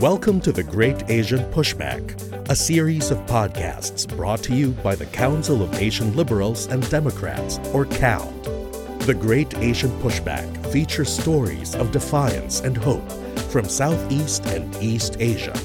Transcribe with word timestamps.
Welcome 0.00 0.40
to 0.42 0.52
the 0.52 0.62
Great 0.62 1.10
Asian 1.10 1.40
Pushback, 1.50 2.48
a 2.48 2.54
series 2.54 3.10
of 3.10 3.18
podcasts 3.26 4.06
brought 4.16 4.40
to 4.44 4.54
you 4.54 4.70
by 4.70 4.94
the 4.94 5.06
Council 5.06 5.60
of 5.60 5.74
Asian 5.74 6.14
Liberals 6.14 6.66
and 6.66 6.88
Democrats, 6.88 7.58
or 7.74 7.84
CALD. 7.84 8.44
The 9.00 9.14
Great 9.14 9.58
Asian 9.58 9.90
Pushback 10.00 10.64
features 10.72 11.12
stories 11.12 11.74
of 11.74 11.90
defiance 11.90 12.60
and 12.60 12.76
hope 12.76 13.10
from 13.50 13.64
Southeast 13.64 14.46
and 14.46 14.72
East 14.80 15.16
Asia. 15.18 15.58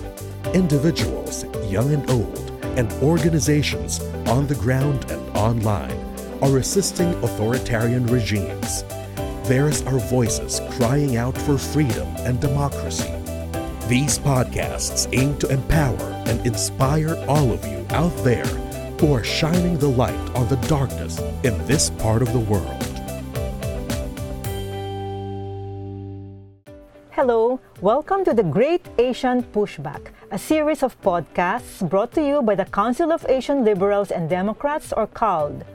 Individuals, 0.55 1.45
young 1.69 1.93
and 1.93 2.09
old, 2.09 2.49
and 2.75 2.91
organizations 3.03 3.99
on 4.29 4.47
the 4.47 4.55
ground 4.55 5.11
and 5.11 5.37
online 5.37 5.91
are 6.41 6.57
assisting 6.57 7.13
authoritarian 7.23 8.07
regimes. 8.07 8.83
Theirs 9.47 9.83
are 9.83 9.99
voices 9.99 10.59
crying 10.71 11.17
out 11.17 11.37
for 11.37 11.59
freedom 11.59 12.07
and 12.21 12.41
democracy. 12.41 13.22
These 13.89 14.17
podcasts 14.17 15.09
aim 15.11 15.37
to 15.39 15.49
empower 15.49 16.23
and 16.25 16.39
inspire 16.47 17.21
all 17.27 17.51
of 17.51 17.67
you 17.67 17.85
out 17.89 18.15
there 18.23 18.45
who 18.97 19.11
are 19.11 19.25
shining 19.25 19.77
the 19.77 19.89
light 19.89 20.15
on 20.35 20.47
the 20.47 20.55
darkness 20.67 21.19
in 21.43 21.53
this 21.67 21.89
part 21.89 22.21
of 22.21 22.31
the 22.31 22.39
world. 22.39 22.81
Hello, 27.11 27.59
welcome 27.81 28.23
to 28.23 28.33
the 28.33 28.43
Great 28.43 28.87
Asian 28.97 29.43
Pushback, 29.43 30.13
a 30.31 30.39
series 30.39 30.81
of 30.81 30.99
podcasts 31.01 31.87
brought 31.87 32.13
to 32.13 32.25
you 32.25 32.41
by 32.41 32.55
the 32.55 32.65
Council 32.65 33.11
of 33.11 33.25
Asian 33.27 33.65
Liberals 33.65 34.11
and 34.11 34.29
Democrats, 34.29 34.93
or 34.93 35.07
CALD. 35.07 35.65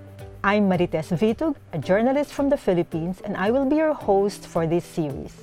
I'm 0.43 0.67
Marites 0.67 1.12
Vitug, 1.12 1.56
a 1.75 1.79
journalist 1.79 2.33
from 2.33 2.48
the 2.48 2.56
Philippines, 2.56 3.20
and 3.23 3.37
I 3.37 3.51
will 3.51 3.67
be 3.67 3.77
your 3.77 3.93
host 3.93 4.47
for 4.47 4.67
this 4.67 4.87
series. 4.87 5.37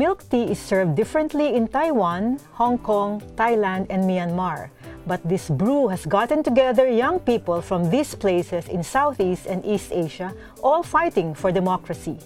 Milk 0.00 0.24
tea 0.30 0.48
is 0.48 0.58
served 0.58 0.96
differently 0.96 1.52
in 1.54 1.68
Taiwan, 1.68 2.40
Hong 2.56 2.78
Kong, 2.78 3.20
Thailand, 3.36 3.84
and 3.90 4.08
Myanmar. 4.08 4.70
But 5.06 5.20
this 5.28 5.50
brew 5.50 5.88
has 5.88 6.06
gotten 6.06 6.42
together 6.42 6.88
young 6.88 7.20
people 7.20 7.60
from 7.60 7.90
these 7.90 8.14
places 8.14 8.66
in 8.68 8.82
Southeast 8.82 9.44
and 9.44 9.60
East 9.60 9.92
Asia, 9.92 10.32
all 10.62 10.82
fighting 10.82 11.34
for 11.34 11.52
democracy. 11.52 12.16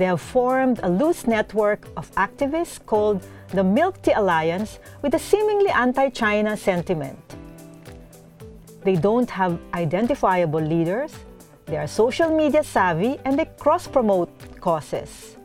They 0.00 0.06
have 0.06 0.22
formed 0.22 0.80
a 0.82 0.88
loose 0.88 1.26
network 1.26 1.84
of 1.94 2.10
activists 2.16 2.80
called 2.86 3.20
the 3.52 3.64
Milk 3.64 4.00
Tea 4.00 4.16
Alliance 4.16 4.78
with 5.02 5.12
a 5.12 5.18
seemingly 5.20 5.68
anti 5.68 6.08
China 6.08 6.56
sentiment. 6.56 7.20
They 8.80 8.96
don't 8.96 9.28
have 9.28 9.60
identifiable 9.74 10.64
leaders, 10.64 11.12
they 11.66 11.76
are 11.76 11.86
social 11.86 12.34
media 12.34 12.64
savvy, 12.64 13.20
and 13.26 13.38
they 13.38 13.44
cross 13.60 13.86
promote 13.86 14.32
causes. 14.62 15.36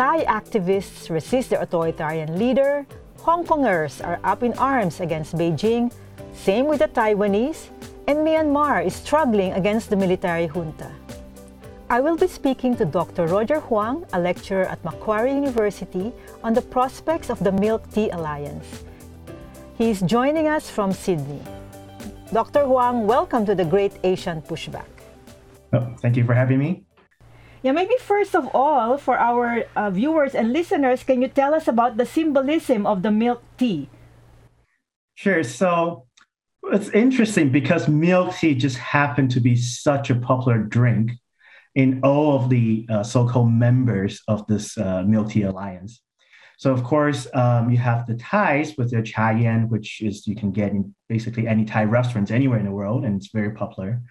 Thai 0.00 0.24
activists 0.24 1.10
resist 1.10 1.50
their 1.50 1.60
authoritarian 1.60 2.38
leader, 2.38 2.86
Hong 3.20 3.44
Kongers 3.44 4.00
are 4.00 4.18
up 4.24 4.42
in 4.42 4.54
arms 4.54 4.98
against 4.98 5.36
Beijing, 5.36 5.92
same 6.32 6.64
with 6.68 6.78
the 6.78 6.88
Taiwanese, 6.88 7.68
and 8.08 8.24
Myanmar 8.24 8.80
is 8.80 8.96
struggling 8.96 9.52
against 9.52 9.90
the 9.90 9.96
military 9.96 10.46
junta. 10.46 10.90
I 11.90 12.00
will 12.00 12.16
be 12.16 12.28
speaking 12.28 12.74
to 12.76 12.86
Dr. 12.86 13.26
Roger 13.26 13.60
Huang, 13.60 14.06
a 14.14 14.18
lecturer 14.18 14.64
at 14.64 14.82
Macquarie 14.86 15.34
University, 15.34 16.14
on 16.42 16.54
the 16.54 16.62
prospects 16.62 17.28
of 17.28 17.38
the 17.44 17.52
Milk 17.52 17.84
Tea 17.92 18.08
Alliance. 18.08 18.84
He 19.76 19.90
is 19.90 20.00
joining 20.00 20.48
us 20.48 20.70
from 20.70 20.92
Sydney. 20.92 21.42
Dr. 22.32 22.64
Huang, 22.64 23.06
welcome 23.06 23.44
to 23.44 23.54
the 23.54 23.66
Great 23.66 23.92
Asian 24.02 24.40
Pushback. 24.40 24.88
Oh, 25.74 25.92
thank 26.00 26.16
you 26.16 26.24
for 26.24 26.32
having 26.32 26.58
me. 26.58 26.84
Yeah, 27.62 27.72
maybe 27.72 27.94
first 28.00 28.34
of 28.34 28.48
all, 28.54 28.96
for 28.96 29.18
our 29.18 29.64
uh, 29.76 29.90
viewers 29.90 30.34
and 30.34 30.52
listeners, 30.52 31.04
can 31.04 31.20
you 31.20 31.28
tell 31.28 31.52
us 31.52 31.68
about 31.68 31.98
the 31.98 32.06
symbolism 32.06 32.86
of 32.86 33.02
the 33.02 33.10
milk 33.10 33.42
tea? 33.58 33.88
Sure. 35.14 35.44
So 35.44 36.06
it's 36.72 36.88
interesting 36.90 37.50
because 37.52 37.88
milk 37.88 38.34
tea 38.36 38.54
just 38.54 38.78
happened 38.78 39.30
to 39.32 39.40
be 39.40 39.56
such 39.56 40.08
a 40.08 40.14
popular 40.14 40.58
drink 40.58 41.12
in 41.74 42.00
all 42.02 42.36
of 42.36 42.48
the 42.48 42.86
uh, 42.88 43.02
so-called 43.02 43.52
members 43.52 44.22
of 44.26 44.46
this 44.46 44.76
uh, 44.78 45.02
milk 45.02 45.30
tea 45.30 45.42
alliance. 45.42 46.00
So 46.56 46.72
of 46.72 46.82
course, 46.82 47.26
um, 47.34 47.70
you 47.70 47.78
have 47.78 48.06
the 48.06 48.16
Thais 48.16 48.76
with 48.76 48.90
their 48.90 49.02
cha 49.02 49.30
yen, 49.30 49.68
which 49.68 50.02
is 50.02 50.26
you 50.26 50.36
can 50.36 50.50
get 50.50 50.72
in 50.72 50.94
basically 51.08 51.46
any 51.46 51.64
Thai 51.64 51.84
restaurants 51.84 52.30
anywhere 52.30 52.58
in 52.58 52.64
the 52.64 52.70
world, 52.70 53.04
and 53.04 53.16
it's 53.16 53.30
very 53.32 53.52
popular. 53.52 54.02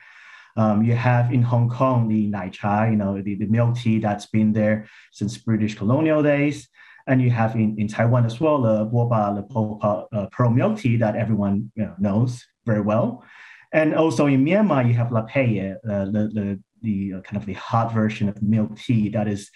Um, 0.60 0.84
you 0.84 0.94
have 0.94 1.26
in 1.32 1.42
Hong 1.42 1.70
Kong 1.70 2.10
the 2.10 2.28
Nai 2.28 2.50
Cha, 2.50 2.84
you 2.92 2.98
know, 3.02 3.22
the, 3.22 3.36
the 3.36 3.46
milk 3.46 3.78
tea 3.78 3.98
that's 4.00 4.26
been 4.26 4.52
there 4.52 4.78
since 5.20 5.38
British 5.38 5.74
colonial 5.82 6.22
days. 6.22 6.68
And 7.08 7.22
you 7.22 7.32
have 7.42 7.56
in, 7.56 7.70
in 7.82 7.88
Taiwan 7.88 8.26
as 8.26 8.42
well 8.42 8.62
the 8.62 8.86
Boba, 8.94 9.22
the 9.38 9.44
Popa, 9.54 10.08
uh, 10.12 10.26
pearl 10.34 10.52
milk 10.52 10.80
tea 10.80 10.98
that 10.98 11.16
everyone 11.16 11.72
you 11.76 11.86
know, 11.86 11.96
knows 11.98 12.46
very 12.66 12.82
well. 12.82 13.24
And 13.72 13.96
also 13.96 14.26
in 14.26 14.44
Myanmar, 14.44 14.86
you 14.86 14.96
have 14.96 15.14
La 15.14 15.24
Peye, 15.32 15.76
uh, 15.90 16.06
the, 16.16 16.24
the, 16.38 16.46
the 16.82 17.14
uh, 17.14 17.22
kind 17.22 17.38
of 17.38 17.46
the 17.46 17.54
hot 17.54 17.94
version 17.94 18.28
of 18.28 18.42
milk 18.42 18.78
tea 18.78 19.08
that 19.16 19.28
is 19.30 19.50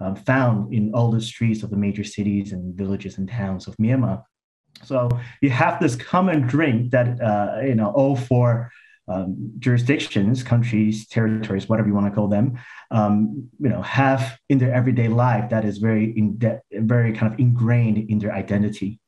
um, 0.00 0.16
found 0.16 0.72
in 0.72 0.94
all 0.94 1.10
the 1.10 1.20
streets 1.20 1.62
of 1.64 1.70
the 1.70 1.76
major 1.86 2.04
cities 2.04 2.52
and 2.52 2.74
villages 2.74 3.18
and 3.18 3.28
towns 3.28 3.66
of 3.68 3.76
Myanmar. 3.76 4.22
So 4.84 5.08
you 5.42 5.50
have 5.50 5.80
this 5.80 5.96
common 5.96 6.46
drink 6.46 6.92
that, 6.92 7.20
uh, 7.20 7.60
you 7.62 7.74
know, 7.74 7.90
all 7.90 8.16
four 8.16 8.70
um, 9.08 9.52
jurisdictions, 9.58 10.42
countries, 10.42 11.06
territories, 11.06 11.68
whatever 11.68 11.88
you 11.88 11.94
want 11.94 12.06
to 12.06 12.12
call 12.12 12.28
them, 12.28 12.58
um, 12.90 13.48
you 13.60 13.68
know, 13.68 13.82
have 13.82 14.38
in 14.48 14.58
their 14.58 14.72
everyday 14.74 15.08
life 15.08 15.50
that 15.50 15.64
is 15.64 15.78
very 15.78 16.16
in 16.16 16.38
de- 16.38 16.60
very 16.72 17.12
kind 17.12 17.32
of 17.32 17.38
ingrained 17.38 17.98
in 18.10 18.18
their 18.18 18.32
identity. 18.32 19.00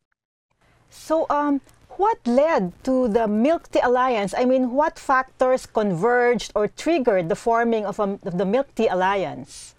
So, 0.91 1.27
um, 1.29 1.61
what 1.99 2.19
led 2.27 2.73
to 2.85 3.09
the 3.09 3.27
Milk 3.27 3.71
Tea 3.73 3.81
Alliance? 3.83 4.33
I 4.37 4.45
mean, 4.45 4.71
what 4.71 4.99
factors 4.99 5.67
converged 5.67 6.53
or 6.55 6.69
triggered 6.69 7.29
the 7.29 7.35
forming 7.35 7.85
of, 7.85 7.99
a, 7.99 8.19
of 8.23 8.39
the 8.39 8.47
Milk 8.47 8.73
Tea 8.75 8.87
Alliance? 8.87 9.75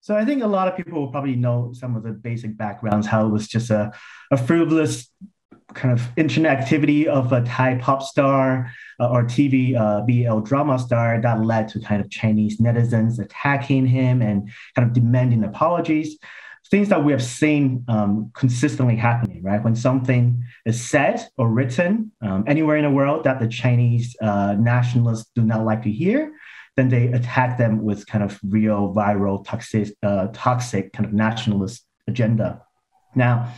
So 0.00 0.14
I 0.14 0.24
think 0.24 0.42
a 0.42 0.46
lot 0.46 0.68
of 0.68 0.76
people 0.76 1.00
will 1.00 1.10
probably 1.10 1.34
know 1.34 1.72
some 1.72 1.96
of 1.96 2.02
the 2.02 2.12
basic 2.12 2.56
backgrounds, 2.56 3.06
how 3.06 3.26
it 3.26 3.30
was 3.30 3.48
just 3.48 3.70
a, 3.70 3.90
a 4.30 4.36
frivolous 4.36 5.10
kind 5.72 5.98
of 5.98 6.06
internet 6.16 6.58
activity 6.58 7.08
of 7.08 7.32
a 7.32 7.42
Thai 7.42 7.76
pop 7.76 8.02
star 8.02 8.70
uh, 9.00 9.08
or 9.08 9.24
TV 9.24 9.76
uh, 9.76 10.02
BL 10.02 10.40
drama 10.40 10.78
star 10.78 11.20
that 11.20 11.44
led 11.44 11.68
to 11.68 11.80
kind 11.80 12.00
of 12.00 12.10
Chinese 12.10 12.60
netizens 12.60 13.18
attacking 13.18 13.86
him 13.86 14.22
and 14.22 14.50
kind 14.74 14.86
of 14.86 14.92
demanding 14.92 15.42
apologies. 15.44 16.18
Things 16.70 16.88
that 16.88 17.04
we 17.04 17.12
have 17.12 17.22
seen 17.22 17.84
um, 17.88 18.30
consistently 18.34 18.96
happening, 18.96 19.42
right? 19.42 19.62
When 19.62 19.76
something 19.76 20.42
is 20.64 20.82
said 20.82 21.26
or 21.36 21.48
written 21.48 22.10
um, 22.22 22.44
anywhere 22.46 22.76
in 22.76 22.84
the 22.84 22.90
world 22.90 23.24
that 23.24 23.38
the 23.38 23.48
Chinese 23.48 24.16
uh, 24.20 24.54
nationalists 24.58 25.30
do 25.34 25.42
not 25.42 25.64
like 25.64 25.82
to 25.82 25.90
hear, 25.90 26.32
then 26.76 26.88
they 26.88 27.08
attack 27.08 27.58
them 27.58 27.82
with 27.82 28.06
kind 28.06 28.24
of 28.24 28.40
real 28.42 28.92
viral 28.94 29.44
toxic, 29.44 29.94
uh, 30.02 30.28
toxic 30.32 30.92
kind 30.92 31.06
of 31.06 31.12
nationalist 31.12 31.86
agenda. 32.08 32.62
Now, 33.14 33.52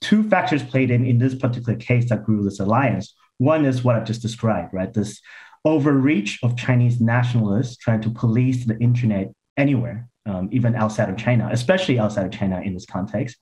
two 0.00 0.28
factors 0.28 0.62
played 0.62 0.90
in 0.90 1.04
in 1.04 1.18
this 1.18 1.34
particular 1.34 1.78
case 1.78 2.08
that 2.08 2.24
grew 2.24 2.42
this 2.42 2.60
alliance. 2.60 3.14
One 3.38 3.64
is 3.64 3.82
what 3.82 3.96
I've 3.96 4.06
just 4.06 4.22
described, 4.22 4.72
right? 4.72 4.92
This 4.92 5.20
overreach 5.64 6.38
of 6.42 6.56
Chinese 6.56 7.00
nationalists 7.00 7.76
trying 7.76 8.02
to 8.02 8.10
police 8.10 8.64
the 8.64 8.78
internet 8.78 9.32
anywhere, 9.56 10.08
um, 10.26 10.48
even 10.52 10.74
outside 10.74 11.08
of 11.08 11.16
China, 11.16 11.48
especially 11.50 11.98
outside 11.98 12.26
of 12.26 12.32
China 12.32 12.60
in 12.60 12.74
this 12.74 12.86
context. 12.86 13.36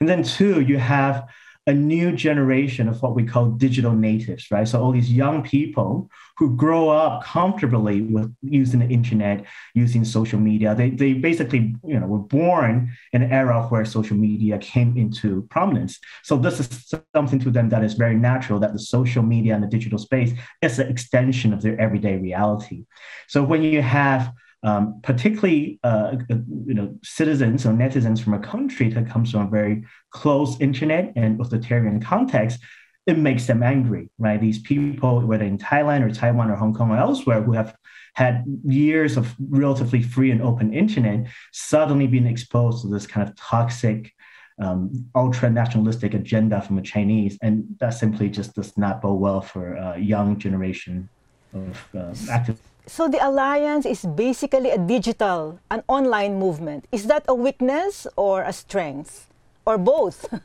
And 0.00 0.08
then 0.08 0.22
two, 0.22 0.60
you 0.60 0.78
have 0.78 1.26
a 1.68 1.74
new 1.74 2.12
generation 2.12 2.88
of 2.88 3.02
what 3.02 3.14
we 3.14 3.22
call 3.22 3.50
digital 3.50 3.92
natives, 3.92 4.50
right? 4.50 4.66
So 4.66 4.82
all 4.82 4.90
these 4.90 5.12
young 5.12 5.42
people 5.42 6.10
who 6.38 6.56
grow 6.56 6.88
up 6.88 7.24
comfortably 7.24 8.00
with 8.00 8.34
using 8.40 8.80
the 8.80 8.86
internet, 8.86 9.44
using 9.74 10.02
social 10.02 10.40
media. 10.40 10.74
They, 10.74 10.88
they 10.88 11.12
basically, 11.12 11.76
you 11.84 12.00
know, 12.00 12.06
were 12.06 12.20
born 12.20 12.90
in 13.12 13.22
an 13.22 13.30
era 13.30 13.66
where 13.68 13.84
social 13.84 14.16
media 14.16 14.56
came 14.56 14.96
into 14.96 15.42
prominence. 15.50 15.98
So 16.22 16.38
this 16.38 16.58
is 16.58 16.94
something 17.14 17.38
to 17.40 17.50
them 17.50 17.68
that 17.68 17.84
is 17.84 17.92
very 17.92 18.16
natural 18.16 18.58
that 18.60 18.72
the 18.72 18.78
social 18.78 19.22
media 19.22 19.54
and 19.54 19.62
the 19.62 19.68
digital 19.68 19.98
space 19.98 20.32
is 20.62 20.78
an 20.78 20.88
extension 20.88 21.52
of 21.52 21.60
their 21.60 21.78
everyday 21.78 22.16
reality. 22.16 22.86
So 23.28 23.44
when 23.44 23.62
you 23.62 23.82
have 23.82 24.32
um, 24.62 25.00
particularly 25.02 25.78
uh, 25.84 26.16
uh, 26.30 26.34
you 26.66 26.74
know 26.74 26.96
citizens 27.02 27.64
or 27.64 27.70
netizens 27.70 28.20
from 28.20 28.34
a 28.34 28.38
country 28.40 28.88
that 28.90 29.08
comes 29.08 29.30
from 29.30 29.46
a 29.46 29.50
very 29.50 29.84
close 30.10 30.60
internet 30.60 31.12
and 31.16 31.40
authoritarian 31.40 32.00
context, 32.00 32.60
it 33.06 33.18
makes 33.18 33.46
them 33.46 33.62
angry, 33.62 34.10
right? 34.18 34.40
These 34.40 34.60
people, 34.60 35.20
whether 35.20 35.44
in 35.44 35.58
Thailand 35.58 36.04
or 36.04 36.10
Taiwan 36.10 36.50
or 36.50 36.56
Hong 36.56 36.74
Kong 36.74 36.90
or 36.90 36.98
elsewhere, 36.98 37.40
who 37.40 37.52
have 37.52 37.74
had 38.14 38.44
years 38.64 39.16
of 39.16 39.34
relatively 39.48 40.02
free 40.02 40.30
and 40.32 40.42
open 40.42 40.74
internet, 40.74 41.26
suddenly 41.52 42.06
being 42.06 42.26
exposed 42.26 42.82
to 42.82 42.88
this 42.88 43.06
kind 43.06 43.28
of 43.28 43.36
toxic, 43.36 44.12
um, 44.60 45.08
ultra 45.14 45.48
nationalistic 45.48 46.14
agenda 46.14 46.60
from 46.60 46.76
the 46.76 46.82
Chinese, 46.82 47.38
and 47.40 47.64
that 47.78 47.90
simply 47.90 48.28
just 48.28 48.54
does 48.54 48.76
not 48.76 49.00
bode 49.00 49.20
well 49.20 49.40
for 49.40 49.74
a 49.74 49.98
young 49.98 50.36
generation 50.36 51.08
of 51.54 51.88
uh, 51.94 52.10
activists. 52.26 52.67
So 52.88 53.06
the 53.06 53.24
alliance 53.24 53.84
is 53.84 54.04
basically 54.04 54.70
a 54.70 54.78
digital, 54.78 55.60
an 55.70 55.84
online 55.88 56.38
movement. 56.38 56.86
Is 56.90 57.06
that 57.06 57.24
a 57.28 57.34
weakness 57.34 58.06
or 58.16 58.42
a 58.42 58.52
strength, 58.52 59.28
or 59.66 59.78
both? 59.78 60.26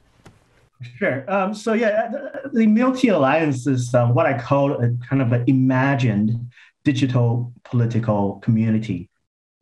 Sure. 0.98 1.24
Um, 1.32 1.54
so 1.54 1.72
yeah, 1.72 2.10
the, 2.10 2.50
the 2.52 2.68
Milk 2.68 3.02
Alliance 3.06 3.66
is 3.68 3.94
um, 3.96 4.14
what 4.14 4.26
I 4.26 4.38
call 4.38 4.74
a 4.84 4.92
kind 5.08 5.22
of 5.22 5.32
an 5.32 5.46
imagined 5.48 6.52
digital 6.84 7.54
political 7.64 8.42
community, 8.44 9.10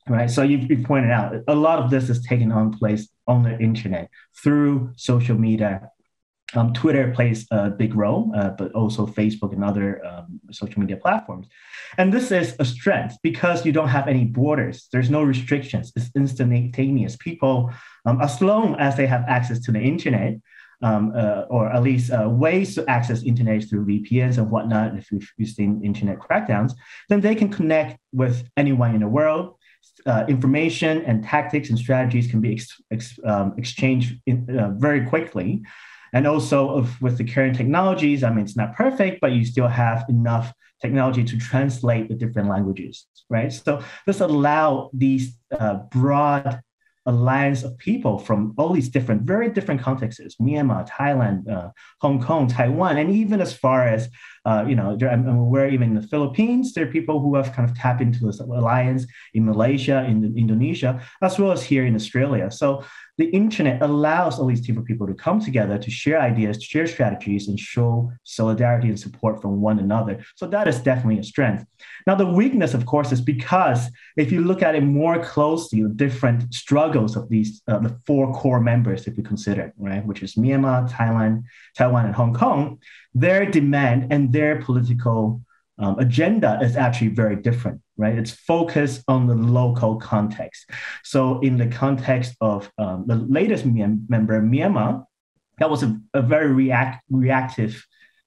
right? 0.10 0.30
So 0.30 0.42
you, 0.42 0.58
you 0.58 0.84
pointed 0.84 1.12
out 1.12 1.36
a 1.48 1.56
lot 1.56 1.80
of 1.80 1.92
this 1.92 2.10
is 2.10 2.24
taking 2.24 2.52
on 2.52 2.72
place 2.72 3.08
on 3.28 3.44
the 3.44 3.56
internet 3.60 4.10
through 4.42 4.94
social 4.96 5.38
media. 5.38 5.92
Um, 6.54 6.74
Twitter 6.74 7.12
plays 7.12 7.48
a 7.52 7.70
big 7.70 7.96
role, 7.96 8.32
uh, 8.36 8.50
but 8.50 8.72
also 8.74 9.06
Facebook 9.08 9.54
and 9.54 9.64
other 9.64 10.06
um, 10.06 10.40
social 10.52 10.80
media 10.80 10.98
platforms. 10.98 11.48
And 11.98 12.14
this 12.14 12.32
is 12.32 12.56
a 12.60 12.66
strength 12.66 13.18
because 13.24 13.66
you 13.66 13.72
don't 13.72 13.88
have 13.88 14.08
any 14.08 14.26
borders. 14.26 14.88
There's 14.92 15.10
no 15.10 15.24
restrictions. 15.24 15.94
It's 15.96 16.10
instantaneous. 16.16 17.16
People, 17.18 17.72
um, 18.06 18.22
as 18.22 18.42
long 18.42 18.76
as 18.80 18.98
they 18.98 19.08
have 19.08 19.24
access 19.28 19.60
to 19.62 19.72
the 19.72 19.80
internet, 19.80 20.36
um, 20.82 21.14
uh, 21.16 21.44
or 21.50 21.72
at 21.72 21.84
least 21.84 22.12
uh, 22.12 22.28
ways 22.28 22.76
to 22.76 22.90
access 22.90 23.24
internet 23.24 23.64
through 23.70 23.86
VPNs 23.86 24.38
and 24.38 24.50
whatnot, 24.50 24.98
if 24.98 25.12
you've, 25.12 25.50
seen 25.50 25.82
internet 25.84 26.20
crackdowns, 26.20 26.74
then 27.10 27.22
they 27.22 27.36
can 27.36 27.50
connect 27.50 28.00
with 28.12 28.50
anyone 28.58 28.96
in 28.96 29.02
the 29.02 29.08
world. 29.08 29.56
Uh, 30.06 30.26
information 30.28 31.04
and 31.06 31.24
tactics 31.24 31.70
and 31.70 31.78
strategies 31.78 32.30
can 32.30 32.42
be 32.42 32.54
ex- 32.54 32.82
ex- 32.92 33.20
um, 33.26 33.54
exchanged 33.58 34.20
in, 34.26 34.58
uh, 34.58 34.70
very 34.78 35.06
quickly. 35.06 35.62
And 36.14 36.28
also, 36.28 36.86
with 37.00 37.18
the 37.18 37.24
current 37.24 37.56
technologies, 37.56 38.24
I 38.24 38.30
mean, 38.30 38.46
it's 38.46 38.58
not 38.58 38.76
perfect, 38.76 39.22
but 39.22 39.32
you 39.32 39.46
still 39.46 39.68
have 39.68 40.06
enough 40.10 40.54
technology 40.82 41.24
to 41.24 41.38
translate 41.38 42.10
the 42.10 42.16
different 42.16 42.50
languages, 42.50 43.08
right? 43.30 43.54
So 43.54 43.84
this 44.06 44.20
allow 44.20 44.90
these 44.94 45.38
uh, 45.58 45.76
broad 45.92 46.62
alliance 47.08 47.64
of 47.64 47.78
people 47.80 48.20
from 48.20 48.54
all 48.58 48.74
these 48.74 48.90
different, 48.90 49.24
very 49.24 49.50
different 49.50 49.82
contexts 49.82 50.36
Myanmar, 50.40 50.88
Thailand, 50.88 51.50
uh, 51.50 51.70
Hong 52.00 52.22
Kong, 52.22 52.48
Taiwan, 52.48 52.98
and 52.98 53.10
even 53.10 53.42
as 53.42 53.54
far 53.54 53.88
as, 53.88 54.08
uh, 54.46 54.66
you 54.68 54.76
know, 54.76 54.98
I'm 55.02 55.28
aware 55.28 55.68
even 55.68 55.90
in 55.90 55.96
the 55.96 56.08
Philippines, 56.08 56.74
there 56.74 56.88
are 56.88 56.92
people 56.92 57.20
who 57.20 57.36
have 57.36 57.54
kind 57.54 57.68
of 57.68 57.76
tapped 57.76 58.02
into 58.02 58.26
this 58.26 58.40
alliance 58.40 59.08
in 59.34 59.46
Malaysia, 59.46 60.06
in 60.08 60.38
Indonesia, 60.38 61.02
as 61.24 61.40
well 61.40 61.52
as 61.52 61.64
here 61.64 61.86
in 61.86 61.96
Australia. 61.96 62.52
So 62.52 62.84
the 63.18 63.26
internet 63.26 63.82
allows 63.82 64.40
all 64.40 64.48
these 64.48 64.62
different 64.62 64.88
people 64.88 65.08
to 65.08 65.14
come 65.14 65.40
together 65.40 65.78
to 65.78 65.92
share 65.92 66.20
ideas, 66.20 66.58
to 66.58 66.66
share 66.66 66.88
strategies, 66.88 67.48
and 67.48 67.60
show 67.60 68.12
solidarity 68.24 68.88
and 68.88 69.00
support 69.00 69.42
from 69.42 69.62
one 69.62 69.80
another. 69.80 70.24
So 70.36 70.48
that 70.48 70.68
is 70.68 70.80
definitely 70.80 71.20
a 71.20 71.24
strength. 71.24 71.66
Now, 72.08 72.16
the 72.16 72.26
weakness, 72.26 72.74
of 72.74 72.86
course, 72.86 73.12
is 73.12 73.22
because 73.22 73.90
if 74.18 74.32
you 74.32 74.42
look 74.44 74.64
at 74.64 74.76
it 74.76 74.84
more 74.84 75.24
closely, 75.24 75.84
the 75.84 75.90
different 75.90 76.54
struggles 76.54 77.16
of 77.16 77.30
these, 77.30 77.62
uh, 77.68 77.80
the 77.80 77.98
four 78.06 78.34
core 78.34 78.62
members, 78.62 79.08
if 79.08 79.18
you 79.18 79.24
consider, 79.24 79.74
right, 79.78 80.06
which 80.06 80.24
is 80.24 80.36
Myanmar, 80.36 80.90
Thailand, 80.90 81.44
Taiwan, 81.78 82.06
and 82.06 82.16
Hong 82.16 82.34
Kong, 82.34 82.80
their 83.14 83.46
demand 83.46 84.12
and 84.12 84.32
their 84.32 84.62
political 84.62 85.42
um, 85.78 85.98
agenda 86.00 86.60
is 86.62 86.76
actually 86.76 87.10
very 87.10 87.36
different, 87.36 87.82
right? 87.98 88.18
It's 88.18 88.32
focused 88.32 89.04
on 89.08 89.28
the 89.28 89.36
local 89.36 89.96
context. 89.96 90.70
So, 91.04 91.40
in 91.40 91.58
the 91.58 91.68
context 91.68 92.36
of 92.42 92.72
um, 92.78 93.06
the 93.08 93.16
latest 93.16 93.66
member, 93.66 94.42
Myanmar, 94.42 95.06
that 95.60 95.70
was 95.70 95.84
a, 95.84 96.00
a 96.14 96.22
very 96.22 96.52
react, 96.52 97.04
reactive 97.10 97.86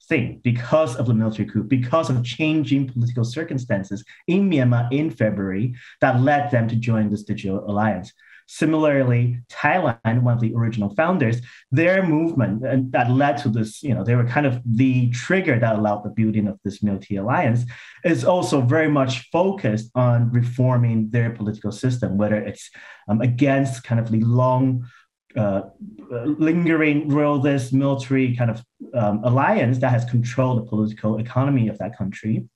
thing 0.08 0.40
because 0.44 0.96
of 0.96 1.06
the 1.06 1.14
military 1.14 1.48
coup, 1.48 1.62
because 1.62 2.10
of 2.10 2.24
changing 2.24 2.88
political 2.88 3.24
circumstances 3.24 4.04
in 4.26 4.50
Myanmar 4.50 4.92
in 4.92 5.10
February 5.10 5.74
that 6.00 6.20
led 6.20 6.50
them 6.50 6.68
to 6.68 6.76
join 6.76 7.10
this 7.10 7.22
digital 7.22 7.68
alliance. 7.68 8.12
Similarly, 8.46 9.40
Thailand, 9.50 10.22
one 10.22 10.34
of 10.34 10.40
the 10.40 10.54
original 10.54 10.94
founders, 10.94 11.40
their 11.72 12.06
movement 12.06 12.92
that 12.92 13.10
led 13.10 13.38
to 13.38 13.48
this, 13.48 13.82
you 13.82 13.94
know, 13.94 14.04
they 14.04 14.14
were 14.14 14.26
kind 14.26 14.46
of 14.46 14.60
the 14.64 15.10
trigger 15.10 15.58
that 15.58 15.76
allowed 15.76 16.02
the 16.04 16.10
building 16.10 16.46
of 16.46 16.58
this 16.62 16.82
military 16.82 17.18
alliance, 17.18 17.64
is 18.04 18.24
also 18.24 18.60
very 18.60 18.88
much 18.88 19.30
focused 19.30 19.90
on 19.94 20.30
reforming 20.30 21.08
their 21.10 21.30
political 21.30 21.72
system, 21.72 22.18
whether 22.18 22.36
it's 22.36 22.70
um, 23.08 23.20
against 23.22 23.82
kind 23.82 24.00
of 24.00 24.10
the 24.10 24.20
long 24.20 24.86
uh, 25.36 25.62
lingering 26.10 27.08
royalist 27.08 27.72
military 27.72 28.36
kind 28.36 28.50
of 28.50 28.62
um, 28.94 29.20
alliance 29.24 29.78
that 29.78 29.90
has 29.90 30.04
controlled 30.04 30.58
the 30.58 30.68
political 30.68 31.18
economy 31.18 31.68
of 31.68 31.78
that 31.78 31.96
country. 31.96 32.46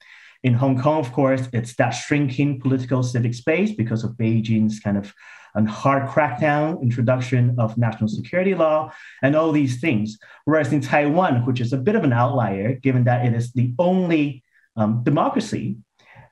In 0.44 0.54
Hong 0.54 0.80
Kong, 0.80 1.00
of 1.00 1.12
course, 1.12 1.48
it's 1.52 1.74
that 1.76 1.90
shrinking 1.90 2.60
political 2.60 3.02
civic 3.02 3.34
space 3.34 3.72
because 3.72 4.04
of 4.04 4.12
Beijing's 4.12 4.78
kind 4.78 4.96
of 4.96 5.12
and 5.54 5.68
hard 5.68 6.08
crackdown, 6.08 6.82
introduction 6.82 7.54
of 7.58 7.76
national 7.78 8.08
security 8.08 8.54
law, 8.54 8.92
and 9.22 9.34
all 9.34 9.52
these 9.52 9.80
things. 9.80 10.18
Whereas 10.44 10.72
in 10.72 10.80
Taiwan, 10.80 11.44
which 11.46 11.60
is 11.60 11.72
a 11.72 11.78
bit 11.78 11.94
of 11.94 12.04
an 12.04 12.12
outlier, 12.12 12.74
given 12.74 13.04
that 13.04 13.26
it 13.26 13.34
is 13.34 13.52
the 13.52 13.74
only 13.78 14.42
um, 14.76 15.02
democracy 15.04 15.76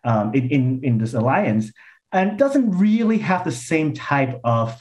um, 0.04 0.34
in, 0.34 0.48
in, 0.50 0.84
in, 0.84 0.98
this 0.98 1.14
alliance, 1.14 1.72
and 2.12 2.38
doesn't 2.38 2.70
really 2.78 3.18
have 3.18 3.44
the 3.44 3.52
same 3.52 3.92
type 3.92 4.40
of, 4.44 4.80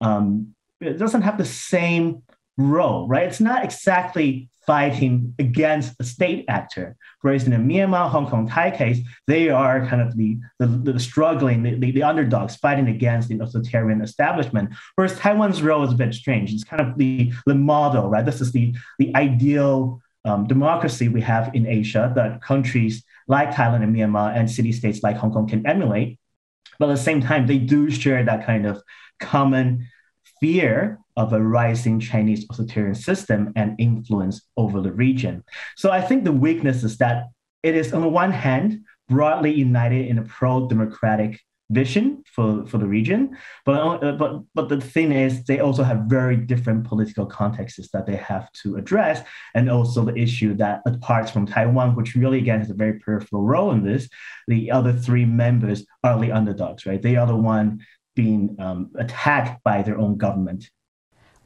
um, 0.00 0.54
it 0.80 0.98
doesn't 0.98 1.22
have 1.22 1.36
the 1.36 1.44
same 1.44 2.22
role, 2.56 3.06
right? 3.06 3.28
It's 3.28 3.40
not 3.40 3.64
exactly 3.64 4.48
fighting 4.66 5.34
against 5.38 5.94
a 6.00 6.04
state 6.04 6.44
actor. 6.48 6.96
Whereas 7.20 7.44
in 7.44 7.50
the 7.50 7.56
Myanmar, 7.56 8.08
Hong 8.10 8.28
Kong, 8.28 8.48
Thai 8.48 8.70
case, 8.70 9.00
they 9.26 9.48
are 9.48 9.86
kind 9.86 10.02
of 10.02 10.16
the, 10.16 10.38
the, 10.58 10.66
the 10.66 11.00
struggling, 11.00 11.62
the, 11.62 11.90
the, 11.90 12.02
underdogs 12.02 12.56
fighting 12.56 12.88
against 12.88 13.28
the 13.28 13.38
authoritarian 13.38 14.00
establishment. 14.02 14.70
Whereas 14.94 15.18
Taiwan's 15.18 15.62
role 15.62 15.84
is 15.84 15.92
a 15.92 15.96
bit 15.96 16.14
strange. 16.14 16.52
It's 16.52 16.64
kind 16.64 16.82
of 16.82 16.98
the, 16.98 17.32
the 17.46 17.54
model, 17.54 18.08
right? 18.08 18.24
This 18.24 18.40
is 18.40 18.52
the, 18.52 18.74
the 18.98 19.14
ideal 19.16 20.00
um, 20.24 20.46
democracy 20.46 21.08
we 21.08 21.20
have 21.20 21.54
in 21.54 21.66
Asia 21.66 22.12
that 22.14 22.42
countries 22.42 23.04
like 23.28 23.50
Thailand 23.50 23.82
and 23.82 23.94
Myanmar 23.94 24.36
and 24.36 24.50
city 24.50 24.72
states 24.72 25.02
like 25.02 25.16
Hong 25.16 25.32
Kong 25.32 25.48
can 25.48 25.66
emulate. 25.66 26.18
But 26.78 26.88
at 26.88 26.96
the 26.96 27.02
same 27.02 27.20
time, 27.20 27.46
they 27.46 27.58
do 27.58 27.90
share 27.90 28.24
that 28.24 28.46
kind 28.46 28.66
of 28.66 28.82
common 29.20 29.88
fear 30.40 30.98
of 31.16 31.32
a 31.32 31.42
rising 31.42 32.00
Chinese 32.00 32.46
authoritarian 32.50 32.94
system 32.94 33.52
and 33.56 33.74
influence 33.78 34.42
over 34.56 34.80
the 34.80 34.92
region. 34.92 35.44
So 35.76 35.90
I 35.90 36.00
think 36.00 36.24
the 36.24 36.32
weakness 36.32 36.82
is 36.82 36.98
that 36.98 37.26
it 37.62 37.74
is, 37.74 37.92
on 37.92 38.02
the 38.02 38.08
one 38.08 38.32
hand, 38.32 38.84
broadly 39.08 39.52
united 39.52 40.06
in 40.06 40.18
a 40.18 40.22
pro 40.22 40.68
democratic 40.68 41.40
vision 41.70 42.22
for, 42.26 42.66
for 42.66 42.78
the 42.78 42.86
region. 42.86 43.36
But, 43.64 44.02
uh, 44.02 44.12
but, 44.12 44.42
but 44.54 44.68
the 44.68 44.80
thing 44.80 45.12
is, 45.12 45.44
they 45.44 45.60
also 45.60 45.82
have 45.82 46.00
very 46.06 46.36
different 46.36 46.84
political 46.84 47.26
contexts 47.26 47.88
that 47.92 48.06
they 48.06 48.16
have 48.16 48.50
to 48.62 48.76
address. 48.76 49.26
And 49.54 49.70
also 49.70 50.04
the 50.04 50.16
issue 50.16 50.54
that, 50.56 50.82
apart 50.86 51.30
from 51.30 51.46
Taiwan, 51.46 51.96
which 51.96 52.14
really, 52.14 52.38
again, 52.38 52.60
has 52.60 52.70
a 52.70 52.74
very 52.74 52.98
peripheral 52.98 53.42
role 53.42 53.70
in 53.72 53.82
this, 53.82 54.08
the 54.46 54.70
other 54.70 54.92
three 54.92 55.24
members 55.24 55.86
are 56.02 56.18
the 56.18 56.32
underdogs, 56.32 56.86
right? 56.86 57.00
They 57.00 57.16
are 57.16 57.26
the 57.26 57.36
one 57.36 57.84
being 58.14 58.56
um, 58.60 58.90
attacked 58.96 59.62
by 59.64 59.82
their 59.82 59.98
own 59.98 60.16
government. 60.16 60.70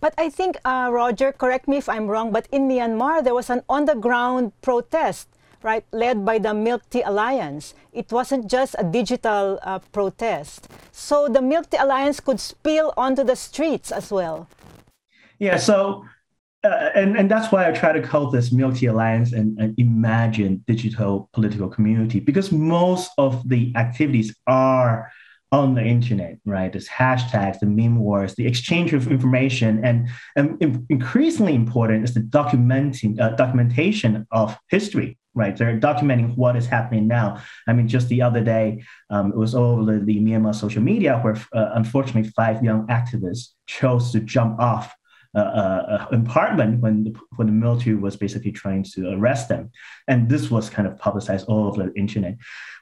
But 0.00 0.14
I 0.16 0.30
think, 0.30 0.56
uh, 0.64 0.90
Roger, 0.92 1.32
correct 1.32 1.66
me 1.66 1.76
if 1.76 1.88
I'm 1.88 2.06
wrong, 2.06 2.30
but 2.30 2.46
in 2.52 2.68
Myanmar, 2.68 3.24
there 3.24 3.34
was 3.34 3.50
an 3.50 3.62
on 3.68 3.84
the 3.84 3.96
ground 3.96 4.52
protest, 4.62 5.26
right, 5.62 5.84
led 5.90 6.24
by 6.24 6.38
the 6.38 6.54
Milk 6.54 6.88
Tea 6.88 7.02
Alliance. 7.02 7.74
It 7.92 8.12
wasn't 8.12 8.48
just 8.48 8.76
a 8.78 8.84
digital 8.84 9.58
uh, 9.62 9.80
protest. 9.90 10.68
So 10.92 11.26
the 11.26 11.42
Milk 11.42 11.70
Tea 11.70 11.78
Alliance 11.78 12.20
could 12.20 12.38
spill 12.38 12.94
onto 12.96 13.24
the 13.24 13.34
streets 13.34 13.90
as 13.90 14.12
well. 14.12 14.46
Yeah, 15.40 15.56
so, 15.56 16.04
uh, 16.62 16.90
and, 16.94 17.16
and 17.16 17.28
that's 17.28 17.50
why 17.50 17.68
I 17.68 17.72
try 17.72 17.92
to 17.92 18.00
call 18.00 18.30
this 18.30 18.52
Milk 18.52 18.76
Tea 18.76 18.86
Alliance 18.86 19.32
an, 19.32 19.56
an 19.58 19.74
imagined 19.78 20.64
digital 20.66 21.28
political 21.32 21.68
community, 21.68 22.20
because 22.20 22.52
most 22.52 23.10
of 23.18 23.48
the 23.48 23.72
activities 23.74 24.34
are 24.46 25.10
on 25.50 25.74
the 25.74 25.82
internet, 25.82 26.38
right? 26.44 26.70
There's 26.70 26.88
hashtags, 26.88 27.60
the 27.60 27.66
meme 27.66 27.98
wars, 27.98 28.34
the 28.34 28.46
exchange 28.46 28.92
of 28.92 29.10
information, 29.10 29.84
and, 29.84 30.08
and 30.36 30.86
increasingly 30.90 31.54
important 31.54 32.04
is 32.04 32.14
the 32.14 32.20
documenting 32.20 33.18
uh, 33.18 33.30
documentation 33.30 34.26
of 34.30 34.58
history, 34.68 35.16
right? 35.34 35.56
They're 35.56 35.80
documenting 35.80 36.36
what 36.36 36.56
is 36.56 36.66
happening 36.66 37.08
now. 37.08 37.40
I 37.66 37.72
mean, 37.72 37.88
just 37.88 38.08
the 38.08 38.20
other 38.20 38.44
day, 38.44 38.84
um, 39.08 39.32
it 39.32 39.38
was 39.38 39.54
over 39.54 39.90
the, 39.90 40.04
the 40.04 40.20
Myanmar 40.20 40.54
social 40.54 40.82
media 40.82 41.18
where, 41.22 41.36
uh, 41.54 41.70
unfortunately, 41.74 42.30
five 42.36 42.62
young 42.62 42.86
activists 42.88 43.52
chose 43.66 44.12
to 44.12 44.20
jump 44.20 44.60
off 44.60 44.94
uh, 45.34 45.40
uh, 45.40 46.06
apartment 46.10 46.80
when 46.80 47.04
the, 47.04 47.14
when 47.36 47.46
the 47.46 47.52
military 47.52 47.94
was 47.94 48.16
basically 48.16 48.50
trying 48.50 48.82
to 48.82 49.12
arrest 49.12 49.48
them. 49.48 49.70
And 50.08 50.28
this 50.28 50.50
was 50.50 50.70
kind 50.70 50.88
of 50.88 50.98
publicized 50.98 51.46
all 51.46 51.68
over 51.68 51.84
the 51.84 51.94
internet. 51.94 52.36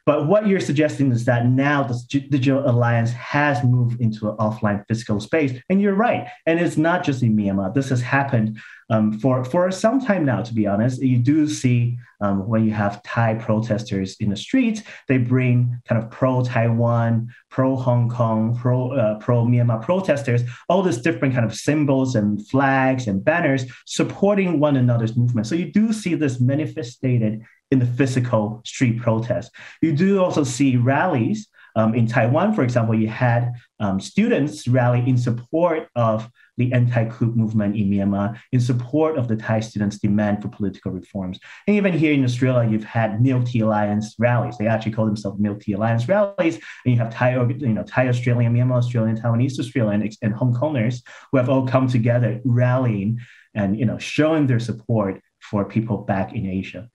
But 0.06 0.28
what 0.28 0.46
you're 0.46 0.60
suggesting 0.60 1.10
is 1.10 1.24
that 1.24 1.46
now 1.46 1.82
the 1.82 2.00
digital 2.30 2.64
alliance 2.70 3.10
has 3.10 3.64
moved 3.64 4.00
into 4.00 4.30
an 4.30 4.36
offline 4.36 4.86
physical 4.86 5.18
space. 5.18 5.60
And 5.68 5.82
you're 5.82 5.96
right. 5.96 6.28
And 6.46 6.60
it's 6.60 6.76
not 6.76 7.02
just 7.02 7.24
in 7.24 7.36
Myanmar. 7.36 7.74
This 7.74 7.88
has 7.88 8.00
happened 8.00 8.60
um, 8.88 9.18
for 9.18 9.44
for 9.44 9.68
some 9.72 10.00
time 10.00 10.24
now, 10.24 10.42
to 10.42 10.54
be 10.54 10.66
honest, 10.66 11.02
you 11.02 11.18
do 11.18 11.48
see 11.48 11.98
um, 12.20 12.46
when 12.46 12.64
you 12.64 12.70
have 12.70 13.02
Thai 13.02 13.34
protesters 13.34 14.16
in 14.20 14.30
the 14.30 14.36
streets, 14.36 14.82
they 15.08 15.18
bring 15.18 15.80
kind 15.88 16.00
of 16.00 16.08
pro 16.08 16.42
Taiwan, 16.44 17.34
pro 17.50 17.74
Hong 17.74 18.08
Kong, 18.08 18.56
pro 18.56 18.92
uh, 18.92 19.18
pro 19.18 19.44
Myanmar 19.44 19.82
protesters, 19.82 20.42
all 20.68 20.82
these 20.82 20.98
different 20.98 21.34
kind 21.34 21.44
of 21.44 21.52
symbols 21.54 22.14
and 22.14 22.46
flags 22.46 23.08
and 23.08 23.24
banners 23.24 23.64
supporting 23.86 24.60
one 24.60 24.76
another's 24.76 25.16
movement. 25.16 25.48
So 25.48 25.56
you 25.56 25.72
do 25.72 25.92
see 25.92 26.14
this 26.14 26.40
manifested 26.40 27.44
in 27.70 27.78
the 27.78 27.86
physical 27.86 28.62
street 28.64 29.00
protest. 29.00 29.50
You 29.82 29.92
do 29.92 30.22
also 30.22 30.44
see 30.44 30.76
rallies. 30.76 31.48
Um, 31.74 31.94
in 31.94 32.06
Taiwan, 32.06 32.54
for 32.54 32.62
example, 32.62 32.94
you 32.94 33.08
had 33.08 33.52
um, 33.80 34.00
students 34.00 34.66
rally 34.66 35.06
in 35.06 35.18
support 35.18 35.88
of 35.94 36.30
the 36.56 36.72
anti-coup 36.72 37.32
movement 37.34 37.76
in 37.76 37.90
Myanmar 37.90 38.38
in 38.50 38.60
support 38.60 39.18
of 39.18 39.28
the 39.28 39.36
Thai 39.36 39.60
students' 39.60 39.98
demand 39.98 40.40
for 40.40 40.48
political 40.48 40.90
reforms. 40.90 41.38
And 41.66 41.76
even 41.76 41.92
here 41.92 42.14
in 42.14 42.24
Australia, 42.24 42.70
you've 42.70 42.84
had 42.84 43.20
Milk 43.20 43.44
Tea 43.44 43.60
Alliance 43.60 44.14
rallies. 44.18 44.56
They 44.56 44.66
actually 44.66 44.92
call 44.92 45.04
themselves 45.04 45.38
Milk 45.38 45.60
Tea 45.60 45.74
Alliance 45.74 46.08
rallies. 46.08 46.54
And 46.54 46.94
you 46.94 46.96
have 46.96 47.12
Thai, 47.12 47.34
you 47.34 47.68
know, 47.68 47.82
Thai 47.82 48.08
Australian, 48.08 48.54
Myanmar 48.54 48.78
Australian, 48.78 49.20
Taiwanese 49.20 49.58
Australian, 49.58 50.08
and 50.22 50.32
Hong 50.32 50.54
Kongers 50.54 51.02
who 51.30 51.36
have 51.36 51.50
all 51.50 51.66
come 51.66 51.88
together 51.88 52.40
rallying 52.44 53.20
and 53.56 53.78
you 53.78 53.86
know 53.86 53.98
showing 53.98 54.46
their 54.46 54.60
support 54.60 55.20
for 55.40 55.64
people 55.64 55.98
back 55.98 56.34
in 56.34 56.46
Asia. 56.46 56.88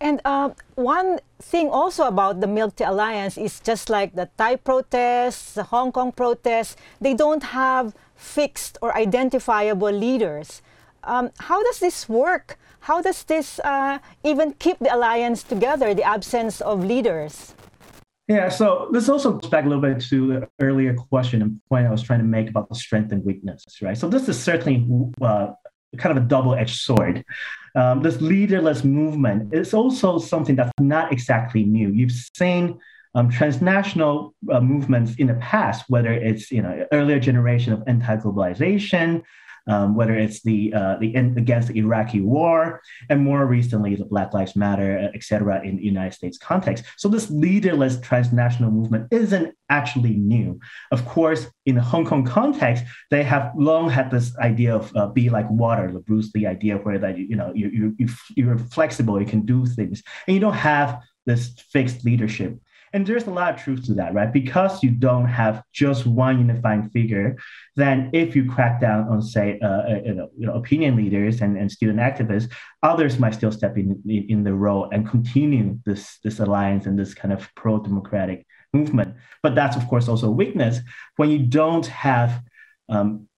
And 0.00 0.20
uh, 0.24 0.50
one 0.74 1.20
thing 1.40 1.70
also 1.70 2.04
about 2.04 2.40
the 2.40 2.46
Milk 2.46 2.76
Tea 2.76 2.84
Alliance 2.84 3.38
is 3.38 3.60
just 3.60 3.88
like 3.88 4.14
the 4.14 4.28
Thai 4.36 4.56
protests, 4.56 5.54
the 5.54 5.64
Hong 5.64 5.90
Kong 5.90 6.12
protests, 6.12 6.76
they 7.00 7.14
don't 7.14 7.42
have 7.42 7.94
fixed 8.14 8.78
or 8.82 8.96
identifiable 8.96 9.90
leaders. 9.90 10.60
Um, 11.04 11.30
how 11.38 11.62
does 11.62 11.78
this 11.78 12.08
work? 12.08 12.58
How 12.80 13.00
does 13.00 13.24
this 13.24 13.58
uh, 13.60 13.98
even 14.22 14.52
keep 14.58 14.78
the 14.78 14.94
alliance 14.94 15.42
together, 15.42 15.94
the 15.94 16.04
absence 16.04 16.60
of 16.60 16.84
leaders? 16.84 17.54
Yeah, 18.28 18.48
so 18.48 18.88
this 18.92 19.08
also 19.08 19.34
goes 19.34 19.48
back 19.50 19.64
a 19.64 19.68
little 19.68 19.82
bit 19.82 20.00
to 20.10 20.26
the 20.26 20.48
earlier 20.60 20.94
question 20.94 21.42
and 21.42 21.60
point 21.68 21.86
I 21.86 21.90
was 21.90 22.02
trying 22.02 22.18
to 22.18 22.24
make 22.24 22.50
about 22.50 22.68
the 22.68 22.74
strength 22.74 23.12
and 23.12 23.24
weakness, 23.24 23.64
right? 23.80 23.96
So 23.96 24.08
this 24.08 24.28
is 24.28 24.38
certainly 24.38 24.84
uh, 25.20 25.52
kind 25.98 26.16
of 26.16 26.24
a 26.24 26.26
double-edged 26.26 26.76
sword. 26.76 27.24
Um, 27.74 28.02
this 28.02 28.20
leaderless 28.20 28.84
movement 28.84 29.54
is 29.54 29.74
also 29.74 30.18
something 30.18 30.56
that's 30.56 30.72
not 30.80 31.12
exactly 31.12 31.64
new. 31.64 31.90
You've 31.90 32.12
seen 32.12 32.78
um, 33.14 33.30
transnational 33.30 34.34
uh, 34.50 34.60
movements 34.60 35.16
in 35.16 35.26
the 35.26 35.34
past, 35.34 35.84
whether 35.88 36.12
it's 36.12 36.50
you 36.50 36.62
know 36.62 36.86
earlier 36.92 37.18
generation 37.18 37.72
of 37.72 37.82
anti-globalization, 37.86 39.22
um, 39.66 39.94
whether 39.94 40.16
it's 40.16 40.42
the 40.42 40.72
uh, 40.74 40.96
the 41.00 41.14
against 41.14 41.68
the 41.68 41.78
Iraqi 41.78 42.20
war, 42.20 42.80
and 43.10 43.20
more 43.20 43.46
recently 43.46 43.94
the 43.94 44.04
Black 44.04 44.32
Lives 44.34 44.56
Matter, 44.56 45.10
et 45.14 45.22
cetera, 45.22 45.64
in 45.64 45.76
the 45.76 45.84
United 45.84 46.14
States 46.14 46.38
context. 46.38 46.84
So 46.96 47.08
this 47.08 47.30
leaderless 47.30 48.00
transnational 48.00 48.70
movement 48.70 49.08
isn't 49.10 49.54
actually 49.68 50.16
new. 50.16 50.60
Of 50.90 51.04
course, 51.06 51.46
in 51.64 51.74
the 51.74 51.82
Hong 51.82 52.04
Kong 52.04 52.24
context, 52.24 52.84
they 53.10 53.22
have 53.24 53.52
long 53.56 53.90
had 53.90 54.10
this 54.10 54.36
idea 54.38 54.74
of 54.74 54.94
uh, 54.94 55.08
be 55.08 55.28
like 55.28 55.50
water, 55.50 55.90
the 55.90 56.00
Bruce 56.00 56.30
Lee 56.34 56.46
idea, 56.46 56.76
where 56.76 56.98
that 56.98 57.18
you, 57.18 57.36
know 57.36 57.52
you, 57.54 57.68
you, 57.68 57.94
you 57.98 58.08
you're 58.36 58.58
flexible, 58.58 59.20
you 59.20 59.26
can 59.26 59.44
do 59.44 59.66
things, 59.66 60.02
and 60.26 60.34
you 60.34 60.40
don't 60.40 60.54
have 60.54 61.02
this 61.26 61.54
fixed 61.72 62.04
leadership. 62.04 62.58
And 62.92 63.06
there's 63.06 63.26
a 63.26 63.30
lot 63.30 63.54
of 63.54 63.60
truth 63.60 63.84
to 63.86 63.94
that, 63.94 64.14
right? 64.14 64.32
Because 64.32 64.82
you 64.82 64.90
don't 64.90 65.26
have 65.26 65.62
just 65.72 66.06
one 66.06 66.38
unifying 66.38 66.88
figure, 66.90 67.36
then 67.74 68.10
if 68.12 68.36
you 68.36 68.50
crack 68.50 68.80
down 68.80 69.08
on, 69.08 69.22
say, 69.22 69.58
uh, 69.62 69.66
uh 69.66 70.00
you, 70.04 70.14
know, 70.14 70.28
you 70.38 70.46
know, 70.46 70.54
opinion 70.54 70.96
leaders 70.96 71.40
and, 71.40 71.56
and 71.56 71.70
student 71.70 71.98
activists, 71.98 72.50
others 72.82 73.18
might 73.18 73.34
still 73.34 73.52
step 73.52 73.76
in, 73.76 74.02
in, 74.06 74.44
the 74.44 74.54
role 74.54 74.88
and 74.92 75.08
continue 75.08 75.78
this, 75.84 76.18
this 76.22 76.38
alliance 76.40 76.86
and 76.86 76.98
this 76.98 77.14
kind 77.14 77.32
of 77.32 77.48
pro-democratic 77.56 78.46
movement. 78.72 79.14
But 79.42 79.54
that's, 79.54 79.76
of 79.76 79.86
course, 79.88 80.08
also 80.08 80.28
a 80.28 80.30
weakness 80.30 80.80
when 81.16 81.30
you 81.30 81.40
don't 81.40 81.86
have 81.86 82.42
um, 82.88 83.28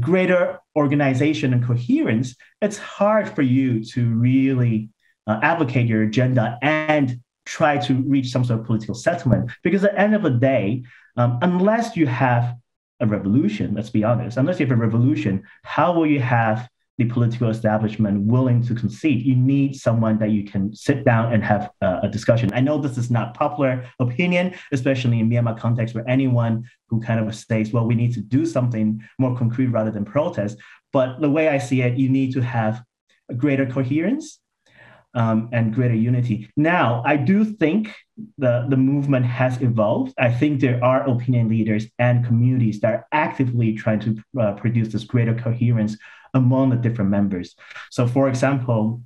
greater 0.00 0.60
organization 0.76 1.52
and 1.52 1.64
coherence, 1.64 2.34
it's 2.60 2.78
hard 2.78 3.28
for 3.28 3.42
you 3.42 3.84
to 3.84 4.14
really 4.14 4.90
uh, 5.26 5.38
advocate 5.42 5.86
your 5.86 6.02
agenda 6.02 6.58
and 6.62 7.20
try 7.48 7.78
to 7.78 7.94
reach 8.02 8.28
some 8.30 8.44
sort 8.44 8.60
of 8.60 8.66
political 8.66 8.94
settlement. 8.94 9.50
Because 9.62 9.82
at 9.82 9.92
the 9.92 10.00
end 10.00 10.14
of 10.14 10.22
the 10.22 10.30
day, 10.30 10.84
um, 11.16 11.38
unless 11.40 11.96
you 11.96 12.06
have 12.06 12.54
a 13.00 13.06
revolution, 13.06 13.74
let's 13.74 13.90
be 13.90 14.04
honest, 14.04 14.36
unless 14.36 14.60
you 14.60 14.66
have 14.66 14.76
a 14.78 14.80
revolution, 14.80 15.42
how 15.62 15.92
will 15.92 16.06
you 16.06 16.20
have 16.20 16.68
the 16.98 17.06
political 17.06 17.48
establishment 17.48 18.26
willing 18.26 18.62
to 18.64 18.74
concede? 18.74 19.24
You 19.24 19.34
need 19.34 19.76
someone 19.76 20.18
that 20.18 20.30
you 20.30 20.44
can 20.44 20.74
sit 20.74 21.04
down 21.04 21.32
and 21.32 21.42
have 21.42 21.70
uh, 21.80 22.00
a 22.02 22.08
discussion. 22.08 22.50
I 22.52 22.60
know 22.60 22.76
this 22.76 22.98
is 22.98 23.10
not 23.10 23.34
popular 23.34 23.86
opinion, 23.98 24.54
especially 24.72 25.20
in 25.20 25.30
Myanmar 25.30 25.58
context, 25.58 25.94
where 25.94 26.08
anyone 26.08 26.68
who 26.88 27.00
kind 27.00 27.18
of 27.20 27.34
says, 27.34 27.72
well, 27.72 27.86
we 27.86 27.94
need 27.94 28.12
to 28.14 28.20
do 28.20 28.44
something 28.44 29.02
more 29.18 29.34
concrete 29.36 29.68
rather 29.68 29.90
than 29.90 30.04
protest. 30.04 30.58
But 30.92 31.20
the 31.20 31.30
way 31.30 31.48
I 31.48 31.58
see 31.58 31.80
it, 31.80 31.96
you 31.96 32.10
need 32.10 32.32
to 32.34 32.42
have 32.42 32.82
a 33.30 33.34
greater 33.34 33.66
coherence 33.66 34.40
um, 35.18 35.48
and 35.52 35.74
greater 35.74 35.94
unity. 36.10 36.48
Now, 36.56 37.02
I 37.04 37.16
do 37.16 37.44
think 37.44 37.92
the, 38.38 38.66
the 38.70 38.76
movement 38.76 39.26
has 39.26 39.60
evolved. 39.60 40.14
I 40.16 40.30
think 40.30 40.60
there 40.60 40.82
are 40.82 41.08
opinion 41.08 41.48
leaders 41.48 41.86
and 41.98 42.24
communities 42.24 42.78
that 42.80 42.94
are 42.94 43.06
actively 43.10 43.74
trying 43.74 44.00
to 44.06 44.10
uh, 44.40 44.52
produce 44.52 44.88
this 44.92 45.04
greater 45.04 45.34
coherence 45.34 45.96
among 46.34 46.70
the 46.70 46.76
different 46.76 47.10
members. 47.10 47.56
So, 47.90 48.06
for 48.06 48.28
example, 48.28 49.02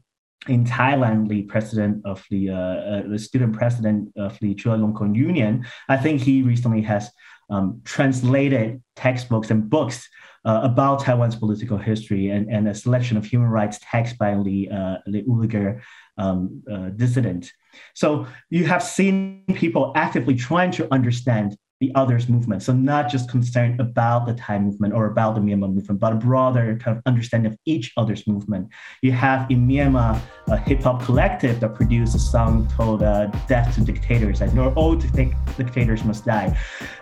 in 0.49 0.67
Thailand, 0.67 1.29
the 1.29 1.43
president 1.45 2.05
of 2.05 2.23
the 2.29 2.51
uh, 2.51 2.57
uh, 2.93 3.03
the 3.09 3.19
student 3.19 3.53
president 3.55 4.13
of 4.17 4.37
the 4.41 4.55
Chulalongkorn 4.55 5.15
Union, 5.15 5.65
I 5.89 5.97
think 5.97 6.21
he 6.21 6.43
recently 6.43 6.83
has 6.83 7.11
um, 7.49 7.81
translated 7.85 8.83
textbooks 8.97 9.51
and 9.51 9.71
books 9.71 10.09
uh, 10.45 10.61
about 10.65 11.01
Taiwan's 11.01 11.37
political 11.37 11.79
history 11.79 12.31
and, 12.31 12.51
and 12.51 12.69
a 12.69 12.75
selection 12.75 13.17
of 13.17 13.25
human 13.25 13.49
rights 13.49 13.79
texts 13.83 14.17
by 14.19 14.35
the, 14.35 14.69
uh, 14.71 14.97
the 15.07 15.23
Uyghur 15.23 15.81
um, 16.19 16.63
uh, 16.71 16.91
dissident. 16.91 17.53
So 17.95 18.27
you 18.51 18.65
have 18.67 18.83
seen 18.83 19.45
people 19.55 19.93
actively 19.97 20.35
trying 20.35 20.71
to 20.73 20.93
understand 20.93 21.57
the 21.83 21.93
others 21.97 22.29
movement. 22.29 22.63
So 22.63 22.73
not 22.73 23.11
just 23.11 23.29
concerned 23.29 23.81
about 23.81 24.25
the 24.27 24.35
Thai 24.35 24.61
movement 24.61 24.95
or 24.95 25.07
about 25.07 25.35
the 25.35 25.41
Myanmar 25.41 25.75
movement, 25.75 25.99
but 25.99 26.13
a 26.13 26.15
broader 26.15 26.79
kind 26.83 26.97
of 26.97 27.03
understanding 27.07 27.51
of 27.51 27.59
each 27.65 27.93
other's 27.97 28.25
movement. 28.29 28.69
You 29.03 29.11
have 29.11 29.51
in 29.51 29.67
Myanmar 29.67 30.21
a 30.47 30.57
hip 30.57 30.83
hop 30.83 31.03
collective 31.03 31.59
that 31.59 31.75
produced 31.75 32.15
a 32.15 32.21
song 32.21 32.69
called 32.77 33.03
uh, 33.03 33.27
"Death 33.49 33.75
to 33.75 33.81
Dictators," 33.81 34.41
and 34.41 34.55
"Nor 34.55 34.73
all 34.75 34.95
dictators 34.95 36.05
must 36.05 36.25
die," 36.25 36.57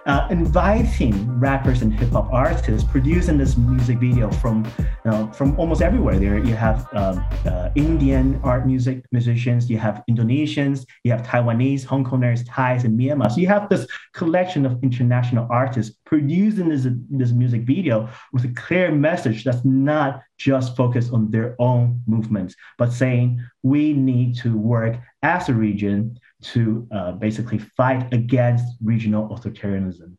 uh, 0.07 0.27
inviting 0.31 1.15
rappers 1.39 1.83
and 1.83 1.93
hip 1.93 2.13
hop 2.17 2.33
artists 2.33 2.89
producing 2.91 3.37
this 3.37 3.59
music 3.59 3.99
video 3.99 4.31
from 4.43 4.57
you 5.05 5.11
know, 5.11 5.31
from 5.39 5.49
almost 5.61 5.83
everywhere. 5.83 6.19
There 6.19 6.39
you 6.39 6.55
have 6.55 6.89
um, 6.95 7.23
uh, 7.45 7.69
Indian 7.75 8.41
art 8.43 8.67
music 8.67 9.05
musicians, 9.13 9.69
you 9.69 9.77
have 9.77 10.03
Indonesians, 10.09 10.87
you 11.05 11.11
have 11.13 11.23
Taiwanese, 11.23 11.85
Hong 11.85 12.03
Kongers, 12.03 12.41
Thais, 12.49 12.85
and 12.85 12.99
Myanmar. 12.99 13.31
So 13.31 13.39
you 13.45 13.49
have 13.49 13.69
this 13.69 13.87
collection 14.15 14.65
of 14.65 14.70
of 14.71 14.83
international 14.83 15.47
artists 15.51 15.97
producing 16.05 16.69
this, 16.69 16.87
this 17.11 17.33
music 17.33 17.63
video 17.63 18.09
with 18.33 18.45
a 18.45 18.55
clear 18.55 18.93
message 18.93 19.45
that's 19.45 19.65
not 19.65 20.23
just 20.39 20.77
focused 20.77 21.13
on 21.13 21.31
their 21.31 21.57
own 21.59 22.01
movements, 22.07 22.55
but 22.79 22.93
saying 22.93 23.43
we 23.63 23.93
need 23.93 24.37
to 24.37 24.57
work 24.57 24.97
as 25.23 25.49
a 25.49 25.55
region 25.55 26.19
to 26.43 26.87
uh, 26.91 27.13
basically 27.13 27.59
fight 27.59 28.13
against 28.13 28.65
regional 28.83 29.29
authoritarianism. 29.29 30.17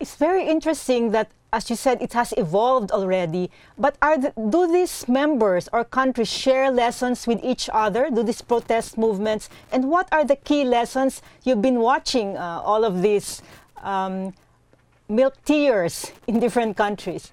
It's 0.00 0.14
very 0.14 0.46
interesting 0.46 1.10
that, 1.10 1.30
as 1.52 1.68
you 1.70 1.74
said, 1.76 2.00
it 2.00 2.12
has 2.12 2.32
evolved 2.36 2.92
already. 2.92 3.50
But 3.76 3.96
are 4.00 4.16
the, 4.16 4.32
do 4.48 4.70
these 4.70 5.08
members 5.08 5.68
or 5.72 5.82
countries 5.84 6.30
share 6.30 6.70
lessons 6.70 7.26
with 7.26 7.40
each 7.42 7.68
other? 7.72 8.08
Do 8.08 8.22
these 8.22 8.40
protest 8.40 8.96
movements? 8.96 9.48
And 9.72 9.90
what 9.90 10.08
are 10.12 10.24
the 10.24 10.36
key 10.36 10.64
lessons 10.64 11.20
you've 11.42 11.62
been 11.62 11.80
watching 11.80 12.36
uh, 12.36 12.62
all 12.64 12.84
of 12.84 13.02
these 13.02 13.42
um, 13.82 14.34
milk 15.08 15.34
tears 15.44 16.12
in 16.28 16.38
different 16.38 16.76
countries? 16.76 17.32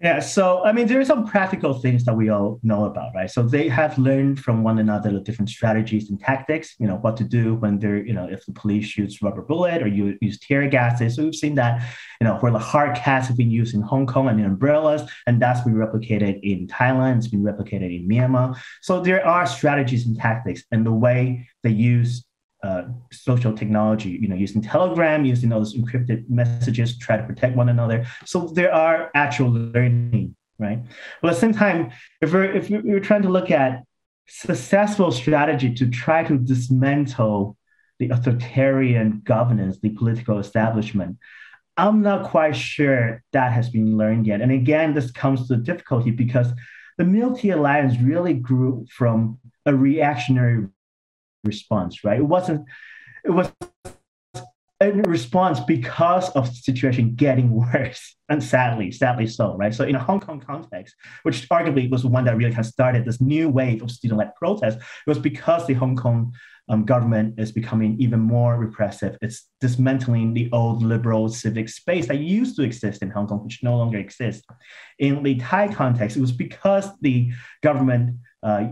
Yeah, 0.00 0.20
so 0.20 0.64
I 0.64 0.70
mean, 0.70 0.86
there 0.86 1.00
are 1.00 1.04
some 1.04 1.26
practical 1.26 1.74
things 1.74 2.04
that 2.04 2.14
we 2.14 2.28
all 2.28 2.60
know 2.62 2.84
about, 2.84 3.16
right? 3.16 3.28
So 3.28 3.42
they 3.42 3.68
have 3.68 3.98
learned 3.98 4.38
from 4.38 4.62
one 4.62 4.78
another 4.78 5.10
the 5.10 5.18
different 5.18 5.48
strategies 5.48 6.08
and 6.08 6.20
tactics, 6.20 6.76
you 6.78 6.86
know, 6.86 6.98
what 6.98 7.16
to 7.16 7.24
do 7.24 7.56
when 7.56 7.80
they're, 7.80 8.06
you 8.06 8.12
know, 8.12 8.28
if 8.30 8.46
the 8.46 8.52
police 8.52 8.86
shoots 8.86 9.20
rubber 9.20 9.42
bullet 9.42 9.82
or 9.82 9.88
you 9.88 10.16
use 10.20 10.38
tear 10.38 10.68
gases. 10.68 11.16
So 11.16 11.24
we've 11.24 11.34
seen 11.34 11.56
that, 11.56 11.82
you 12.20 12.28
know, 12.28 12.36
where 12.36 12.52
the 12.52 12.60
hard 12.60 12.96
cats 12.96 13.26
have 13.26 13.36
been 13.36 13.50
used 13.50 13.74
in 13.74 13.82
Hong 13.82 14.06
Kong 14.06 14.28
and 14.28 14.38
in 14.38 14.46
umbrellas, 14.46 15.02
and 15.26 15.42
that's 15.42 15.62
been 15.62 15.74
replicated 15.74 16.38
in 16.44 16.68
Thailand, 16.68 17.16
it's 17.16 17.26
been 17.26 17.42
replicated 17.42 17.92
in 17.92 18.08
Myanmar. 18.08 18.56
So 18.82 19.00
there 19.00 19.26
are 19.26 19.46
strategies 19.46 20.06
and 20.06 20.16
tactics, 20.16 20.62
and 20.70 20.86
the 20.86 20.92
way 20.92 21.48
they 21.64 21.70
use 21.70 22.24
uh, 22.62 22.82
social 23.12 23.52
technology, 23.52 24.10
you 24.10 24.28
know, 24.28 24.34
using 24.34 24.60
Telegram, 24.60 25.24
using 25.24 25.52
all 25.52 25.60
those 25.60 25.76
encrypted 25.76 26.28
messages, 26.28 26.98
try 26.98 27.16
to 27.16 27.22
protect 27.22 27.56
one 27.56 27.68
another. 27.68 28.06
So 28.24 28.48
there 28.48 28.74
are 28.74 29.10
actual 29.14 29.50
learning 29.50 30.34
right? 30.58 30.80
But 31.22 31.28
at 31.28 31.34
the 31.34 31.40
same 31.40 31.54
time, 31.54 31.92
if 32.20 32.32
we're 32.32 32.52
if 32.52 32.70
we're 32.70 33.00
trying 33.00 33.22
to 33.22 33.28
look 33.28 33.50
at 33.50 33.84
successful 34.26 35.10
strategy 35.10 35.74
to 35.74 35.88
try 35.88 36.24
to 36.24 36.36
dismantle 36.36 37.56
the 37.98 38.10
authoritarian 38.10 39.22
governance, 39.24 39.78
the 39.80 39.90
political 39.90 40.38
establishment, 40.38 41.16
I'm 41.76 42.02
not 42.02 42.30
quite 42.30 42.56
sure 42.56 43.22
that 43.32 43.52
has 43.52 43.70
been 43.70 43.96
learned 43.96 44.26
yet. 44.26 44.40
And 44.40 44.52
again, 44.52 44.94
this 44.94 45.10
comes 45.10 45.48
to 45.48 45.56
difficulty 45.56 46.10
because 46.10 46.48
the 46.98 47.04
Milk 47.04 47.42
Alliance 47.44 47.98
really 48.00 48.34
grew 48.34 48.86
from 48.90 49.38
a 49.64 49.74
reactionary 49.74 50.66
response, 51.44 52.04
right? 52.04 52.18
It 52.18 52.26
wasn't, 52.26 52.66
it 53.24 53.30
was 53.30 53.50
a 54.80 54.92
response 54.92 55.58
because 55.60 56.30
of 56.30 56.48
the 56.48 56.54
situation 56.54 57.14
getting 57.14 57.50
worse, 57.72 58.16
and 58.28 58.42
sadly, 58.42 58.92
sadly 58.92 59.26
so, 59.26 59.56
right? 59.56 59.74
So 59.74 59.84
in 59.84 59.94
a 59.94 59.98
Hong 59.98 60.20
Kong 60.20 60.40
context, 60.40 60.94
which 61.22 61.48
arguably 61.48 61.90
was 61.90 62.02
the 62.02 62.08
one 62.08 62.24
that 62.24 62.36
really 62.36 62.52
kind 62.52 62.64
of 62.64 62.72
started 62.72 63.04
this 63.04 63.20
new 63.20 63.48
wave 63.48 63.82
of 63.82 63.90
student-led 63.90 64.34
protests, 64.36 64.76
it 64.76 65.08
was 65.08 65.18
because 65.18 65.66
the 65.66 65.74
Hong 65.74 65.96
Kong 65.96 66.32
um, 66.68 66.84
government 66.84 67.38
is 67.38 67.50
becoming 67.50 67.96
even 67.98 68.20
more 68.20 68.58
repressive. 68.58 69.16
It's 69.22 69.48
dismantling 69.60 70.34
the 70.34 70.50
old 70.52 70.82
liberal 70.82 71.28
civic 71.28 71.68
space 71.68 72.06
that 72.08 72.18
used 72.18 72.56
to 72.56 72.62
exist 72.62 73.02
in 73.02 73.10
Hong 73.10 73.26
Kong, 73.26 73.42
which 73.42 73.62
no 73.62 73.76
longer 73.76 73.98
exists. 73.98 74.44
In 74.98 75.22
the 75.22 75.36
Thai 75.36 75.72
context, 75.72 76.16
it 76.16 76.20
was 76.20 76.32
because 76.32 76.88
the 77.00 77.32
government, 77.62 78.18
uh, 78.42 78.64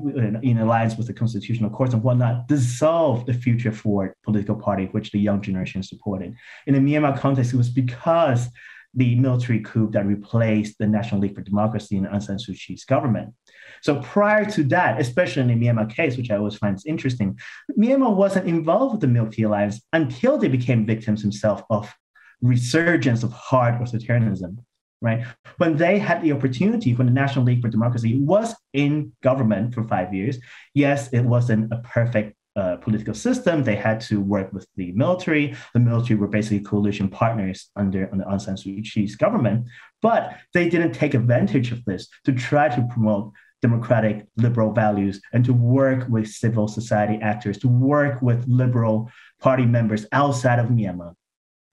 in 0.43 0.59
alliance 0.59 0.97
with 0.97 1.07
the 1.07 1.13
constitutional 1.13 1.71
courts 1.71 1.93
and 1.93 2.03
whatnot, 2.03 2.47
dissolved 2.49 3.27
the 3.27 3.35
Future 3.35 3.73
Forward 3.73 4.15
political 4.23 4.55
party, 4.55 4.87
which 4.93 5.11
the 5.11 5.19
young 5.19 5.41
generation 5.41 5.83
supported. 5.83 6.35
In 6.67 6.75
the 6.75 6.81
Myanmar 6.81 7.19
context, 7.19 7.53
it 7.53 7.57
was 7.57 7.69
because 7.69 8.49
the 8.95 9.15
military 9.17 9.61
coup 9.61 9.91
that 9.91 10.07
replaced 10.07 10.79
the 10.79 10.87
National 10.87 11.21
League 11.21 11.35
for 11.35 11.43
Democracy 11.43 11.97
and 11.99 12.07
Aung 12.07 12.23
San 12.23 12.39
Suu 12.39 12.59
Kyi's 12.59 12.85
government. 12.85 13.35
So 13.83 14.01
prior 14.01 14.45
to 14.53 14.65
that, 14.65 15.01
especially 15.01 15.43
in 15.43 15.49
the 15.49 15.67
Myanmar 15.67 15.95
case, 15.95 16.17
which 16.17 16.31
I 16.31 16.37
always 16.37 16.57
find 16.57 16.79
interesting, 16.87 17.39
Myanmar 17.79 18.17
wasn't 18.17 18.49
involved 18.49 18.93
with 18.93 19.01
the 19.03 19.09
Milk 19.09 19.33
Tea 19.33 19.43
Alliance 19.43 19.83
until 19.93 20.39
they 20.39 20.49
became 20.49 20.87
victims 20.87 21.23
themselves 21.23 21.63
of 21.69 21.93
resurgence 22.41 23.23
of 23.23 23.33
hard 23.33 23.81
authoritarianism. 23.81 24.59
Right 25.03 25.27
when 25.59 25.77
they 25.77 25.99
had 25.99 26.23
the 26.23 26.33
opportunity, 26.33 26.95
when 26.95 27.07
the 27.07 27.13
National 27.13 27.45
League 27.45 27.61
for 27.61 27.69
Democracy 27.69 28.19
was 28.19 28.55
in 28.73 29.13
government 29.23 29.75
for 29.75 29.85
five 29.85 30.15
years, 30.15 30.39
yes, 30.73 31.09
it 31.13 31.21
wasn't 31.21 31.71
a 31.71 31.79
perfect 31.79 32.35
uh, 32.57 32.77
political 32.77 33.13
system. 33.13 33.63
They 33.63 33.77
had 33.77 34.01
to 34.03 34.21
work 34.21 34.53
with 34.53 34.67
the 34.77 34.93
military. 34.93 35.55
The 35.75 35.81
military 35.81 36.19
were 36.19 36.27
basically 36.29 36.61
coalition 36.61 37.09
partners 37.09 37.69
under, 37.77 38.09
under 38.11 38.25
Aung 38.25 38.41
San 38.41 38.57
Suu 38.57 38.83
Kyi's 38.83 39.15
government, 39.15 39.67
but 40.01 40.39
they 40.55 40.69
didn't 40.71 40.93
take 40.93 41.13
advantage 41.13 41.71
of 41.71 41.85
this 41.85 42.09
to 42.25 42.33
try 42.33 42.75
to 42.75 42.89
promote 42.91 43.33
democratic 43.61 44.27
liberal 44.37 44.73
values 44.73 45.21
and 45.33 45.45
to 45.45 45.53
work 45.53 46.09
with 46.09 46.29
civil 46.29 46.69
society 46.69 47.19
actors, 47.21 47.59
to 47.59 47.69
work 47.69 48.23
with 48.23 48.45
liberal 48.47 49.11
party 49.41 49.67
members 49.67 50.07
outside 50.13 50.59
of 50.59 50.69
Myanmar. 50.69 51.15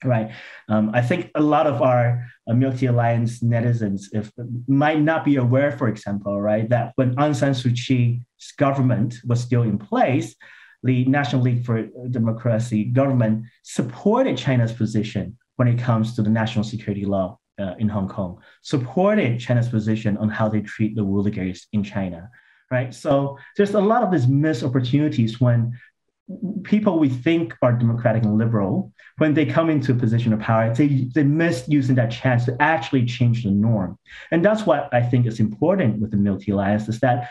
Right. 0.04 0.32
Um, 0.68 0.92
I 0.94 1.02
think 1.02 1.32
a 1.36 1.42
lot 1.42 1.66
of 1.66 1.82
our 1.82 2.26
uh, 2.48 2.54
Milk 2.54 2.78
Tea 2.78 2.88
Alliance 2.88 3.42
netizens 3.42 4.04
if, 4.12 4.32
might 4.68 5.00
not 5.00 5.24
be 5.24 5.38
aware, 5.38 5.72
for 5.72 5.88
example, 5.88 6.42
right, 6.42 6.68
that 6.70 6.92
when 6.96 7.16
Aung 7.16 7.36
San 7.36 7.54
Suu 7.54 7.74
Kyi's 7.74 8.52
government 8.58 9.16
was 9.26 9.42
still 9.42 9.64
in 9.64 9.78
place, 9.78 10.36
the 10.84 11.06
National 11.06 11.42
League 11.42 11.66
for 11.66 11.88
Democracy 12.10 12.84
government 12.86 13.46
supported 13.64 14.38
China's 14.38 14.74
position 14.74 15.38
when 15.56 15.68
it 15.68 15.80
comes 15.80 16.16
to 16.16 16.22
the 16.22 16.30
national 16.30 16.64
security 16.64 17.06
law 17.06 17.40
uh, 17.60 17.76
in 17.80 17.88
Hong 17.88 18.10
Kong, 18.10 18.40
supported 18.62 19.40
China's 19.40 19.70
position 19.70 20.18
on 20.18 20.30
how 20.30 20.50
they 20.50 20.62
treat 20.62 20.96
the 20.96 21.06
Uyghurs 21.06 21.62
in 21.72 21.84
China, 21.84 22.30
right? 22.72 22.94
So 22.94 23.38
there's 23.56 23.74
a 23.74 23.80
lot 23.80 24.04
of 24.04 24.12
these 24.12 24.28
missed 24.28 24.64
opportunities 24.64 25.40
when 25.40 25.78
people 26.64 27.00
we 27.00 27.10
think 27.10 27.54
are 27.62 27.74
democratic 27.74 28.24
and 28.24 28.38
liberal, 28.38 28.92
when 29.18 29.34
they 29.34 29.46
come 29.46 29.70
into 29.70 29.92
a 29.92 29.96
position 29.96 30.34
of 30.34 30.40
power, 30.40 30.74
they, 30.74 31.10
they 31.14 31.24
miss 31.24 31.66
using 31.68 31.96
that 31.96 32.12
chance 32.12 32.46
to 32.46 32.56
actually 32.60 33.06
change 33.06 33.44
the 33.44 33.52
norm. 33.52 33.98
And 34.32 34.44
that's 34.44 34.66
what 34.66 34.94
I 34.94 35.02
think 35.02 35.26
is 35.26 35.40
important 35.40 36.00
with 36.00 36.12
the 36.12 36.18
Milk 36.18 36.42
Tea 36.42 36.52
Alliance 36.52 36.88
is 36.88 37.00
that 37.02 37.30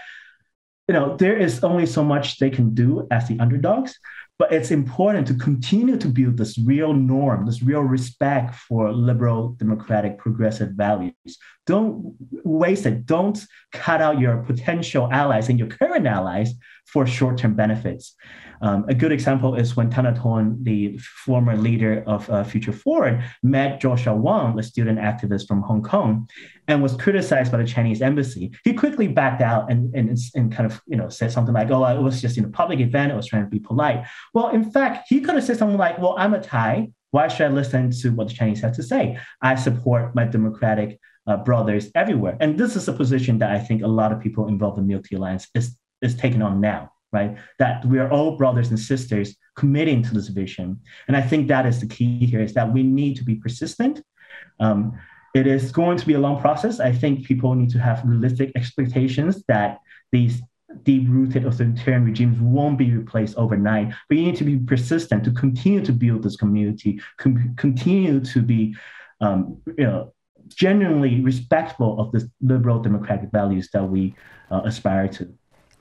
you 0.88 0.94
know, 0.94 1.16
there 1.16 1.38
is 1.38 1.62
only 1.62 1.86
so 1.86 2.04
much 2.04 2.38
they 2.38 2.50
can 2.50 2.74
do 2.74 3.06
as 3.10 3.28
the 3.28 3.38
underdogs, 3.38 3.98
but 4.38 4.52
it's 4.52 4.72
important 4.72 5.26
to 5.28 5.34
continue 5.34 5.96
to 5.96 6.08
build 6.08 6.36
this 6.36 6.58
real 6.58 6.92
norm, 6.92 7.46
this 7.46 7.62
real 7.62 7.82
respect 7.82 8.56
for 8.56 8.92
liberal, 8.92 9.50
democratic, 9.50 10.18
progressive 10.18 10.70
values. 10.70 11.38
Don't 11.66 12.16
waste 12.44 12.86
it. 12.86 13.06
Don't 13.06 13.38
cut 13.72 14.02
out 14.02 14.18
your 14.18 14.38
potential 14.38 15.08
allies 15.12 15.48
and 15.48 15.58
your 15.58 15.68
current 15.68 16.06
allies 16.06 16.52
for 16.92 17.06
short 17.06 17.38
term 17.38 17.54
benefits. 17.54 18.14
Um, 18.60 18.84
a 18.88 18.94
good 18.94 19.10
example 19.10 19.56
is 19.56 19.76
when 19.76 19.90
Thanathorn, 19.90 20.62
the 20.62 20.96
former 20.98 21.56
leader 21.56 22.04
of 22.06 22.30
uh, 22.30 22.44
Future 22.44 22.72
Forward, 22.72 23.24
met 23.42 23.80
Joshua 23.80 24.14
Wong, 24.14 24.56
a 24.58 24.62
student 24.62 25.00
activist 25.00 25.48
from 25.48 25.62
Hong 25.62 25.82
Kong, 25.82 26.28
and 26.68 26.80
was 26.80 26.94
criticized 26.96 27.50
by 27.50 27.58
the 27.58 27.66
Chinese 27.66 28.00
embassy. 28.00 28.52
He 28.62 28.72
quickly 28.72 29.08
backed 29.08 29.42
out 29.42 29.70
and, 29.70 29.92
and, 29.96 30.16
and 30.36 30.52
kind 30.52 30.70
of 30.70 30.80
you 30.86 30.96
know 30.96 31.08
said 31.08 31.32
something 31.32 31.54
like, 31.54 31.70
"Oh, 31.70 31.84
it 31.84 32.00
was 32.00 32.22
just 32.22 32.38
in 32.38 32.44
a 32.44 32.48
public 32.48 32.78
event. 32.78 33.10
I 33.10 33.16
was 33.16 33.26
trying 33.26 33.44
to 33.44 33.50
be 33.50 33.58
polite." 33.58 34.06
Well, 34.32 34.50
in 34.50 34.70
fact, 34.70 35.06
he 35.08 35.20
could 35.20 35.34
have 35.34 35.44
said 35.44 35.56
something 35.56 35.78
like, 35.78 35.98
"Well, 35.98 36.14
I'm 36.16 36.34
a 36.34 36.40
Thai. 36.40 36.90
Why 37.10 37.28
should 37.28 37.46
I 37.46 37.50
listen 37.50 37.90
to 37.90 38.10
what 38.10 38.28
the 38.28 38.34
Chinese 38.34 38.60
have 38.60 38.76
to 38.76 38.82
say? 38.82 39.18
I 39.42 39.56
support 39.56 40.14
my 40.14 40.24
democratic 40.24 41.00
uh, 41.26 41.38
brothers 41.38 41.90
everywhere." 41.96 42.36
And 42.38 42.56
this 42.56 42.76
is 42.76 42.86
a 42.86 42.92
position 42.92 43.38
that 43.38 43.50
I 43.50 43.58
think 43.58 43.82
a 43.82 43.88
lot 43.88 44.12
of 44.12 44.20
people 44.20 44.46
involved 44.46 44.78
in 44.78 44.86
Milk 44.86 45.06
Alliance 45.12 45.48
is 45.52 45.76
is 46.02 46.14
taking 46.14 46.42
on 46.42 46.60
now 46.60 46.92
right? 47.12 47.36
That 47.58 47.84
we 47.84 47.98
are 47.98 48.10
all 48.10 48.36
brothers 48.36 48.70
and 48.70 48.78
sisters 48.78 49.36
committing 49.54 50.02
to 50.04 50.14
this 50.14 50.28
vision. 50.28 50.80
And 51.08 51.16
I 51.16 51.20
think 51.20 51.48
that 51.48 51.66
is 51.66 51.80
the 51.80 51.86
key 51.86 52.24
here 52.26 52.40
is 52.40 52.54
that 52.54 52.72
we 52.72 52.82
need 52.82 53.16
to 53.16 53.24
be 53.24 53.34
persistent. 53.34 54.02
Um, 54.60 54.98
it 55.34 55.46
is 55.46 55.72
going 55.72 55.98
to 55.98 56.06
be 56.06 56.14
a 56.14 56.18
long 56.18 56.40
process. 56.40 56.80
I 56.80 56.92
think 56.92 57.26
people 57.26 57.54
need 57.54 57.70
to 57.70 57.78
have 57.78 58.02
realistic 58.04 58.52
expectations 58.56 59.42
that 59.48 59.78
these 60.10 60.42
deep-rooted 60.84 61.44
authoritarian 61.44 62.04
regimes 62.04 62.40
won't 62.40 62.78
be 62.78 62.90
replaced 62.90 63.36
overnight. 63.36 63.92
But 64.08 64.18
you 64.18 64.24
need 64.24 64.36
to 64.36 64.44
be 64.44 64.58
persistent 64.58 65.24
to 65.24 65.30
continue 65.32 65.84
to 65.84 65.92
build 65.92 66.22
this 66.22 66.36
community, 66.36 67.00
com- 67.18 67.54
continue 67.56 68.20
to 68.20 68.42
be, 68.42 68.74
um, 69.20 69.60
you 69.78 69.84
know, 69.84 70.14
genuinely 70.48 71.20
respectful 71.20 72.00
of 72.00 72.12
the 72.12 72.30
liberal 72.40 72.80
democratic 72.80 73.30
values 73.30 73.68
that 73.72 73.84
we 73.84 74.14
uh, 74.50 74.62
aspire 74.64 75.08
to. 75.08 75.32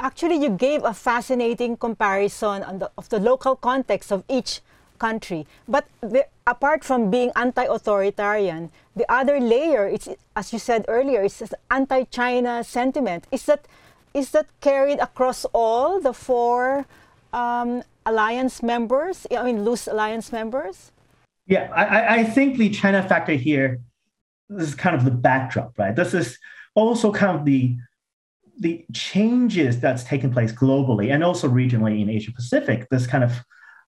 Actually, 0.02 0.38
you 0.42 0.50
gave 0.50 0.84
a 0.84 0.96
fascinating 0.96 1.78
comparison 1.78 2.66
the, 2.80 2.90
of 2.98 3.08
the 3.10 3.20
local 3.20 3.56
context 3.56 4.12
of 4.12 4.24
each 4.28 4.62
country. 4.98 5.46
But 5.68 5.86
the, 6.02 6.26
apart 6.48 6.84
from 6.84 7.12
being 7.12 7.32
anti-authoritarian, 7.36 8.72
the 8.96 9.06
other 9.12 9.40
layer, 9.40 9.88
it's 9.88 10.10
as 10.36 10.52
you 10.52 10.58
said 10.60 10.86
earlier, 10.88 11.22
it's 11.22 11.42
anti-China 11.70 12.64
sentiment. 12.64 13.28
Is 13.32 13.46
that 13.46 13.68
is 14.14 14.32
that 14.32 14.48
carried 14.60 15.00
across 15.00 15.46
all 15.54 16.02
the 16.02 16.14
four 16.14 16.86
um, 17.32 17.84
alliance 18.06 18.62
members? 18.64 19.28
I 19.30 19.44
mean, 19.44 19.64
loose 19.64 19.88
alliance 19.88 20.32
members. 20.34 20.92
Yeah, 21.46 21.72
I, 21.74 22.20
I 22.20 22.24
think 22.24 22.58
the 22.58 22.70
China 22.70 23.02
factor 23.08 23.34
here 23.34 23.80
is 24.50 24.76
kind 24.76 24.96
of 24.96 25.06
the 25.06 25.12
backdrop, 25.12 25.78
right? 25.78 25.96
This 25.96 26.14
is 26.14 26.38
also 26.76 27.12
kind 27.12 27.38
of 27.38 27.46
the 27.46 27.78
the 28.60 28.86
changes 28.94 29.80
that's 29.80 30.04
taken 30.04 30.32
place 30.32 30.52
globally 30.52 31.12
and 31.12 31.24
also 31.24 31.50
regionally 31.50 32.02
in 32.02 32.10
Asia 32.10 32.32
Pacific, 32.32 32.88
this 32.90 33.08
kind 33.08 33.24
of 33.24 33.44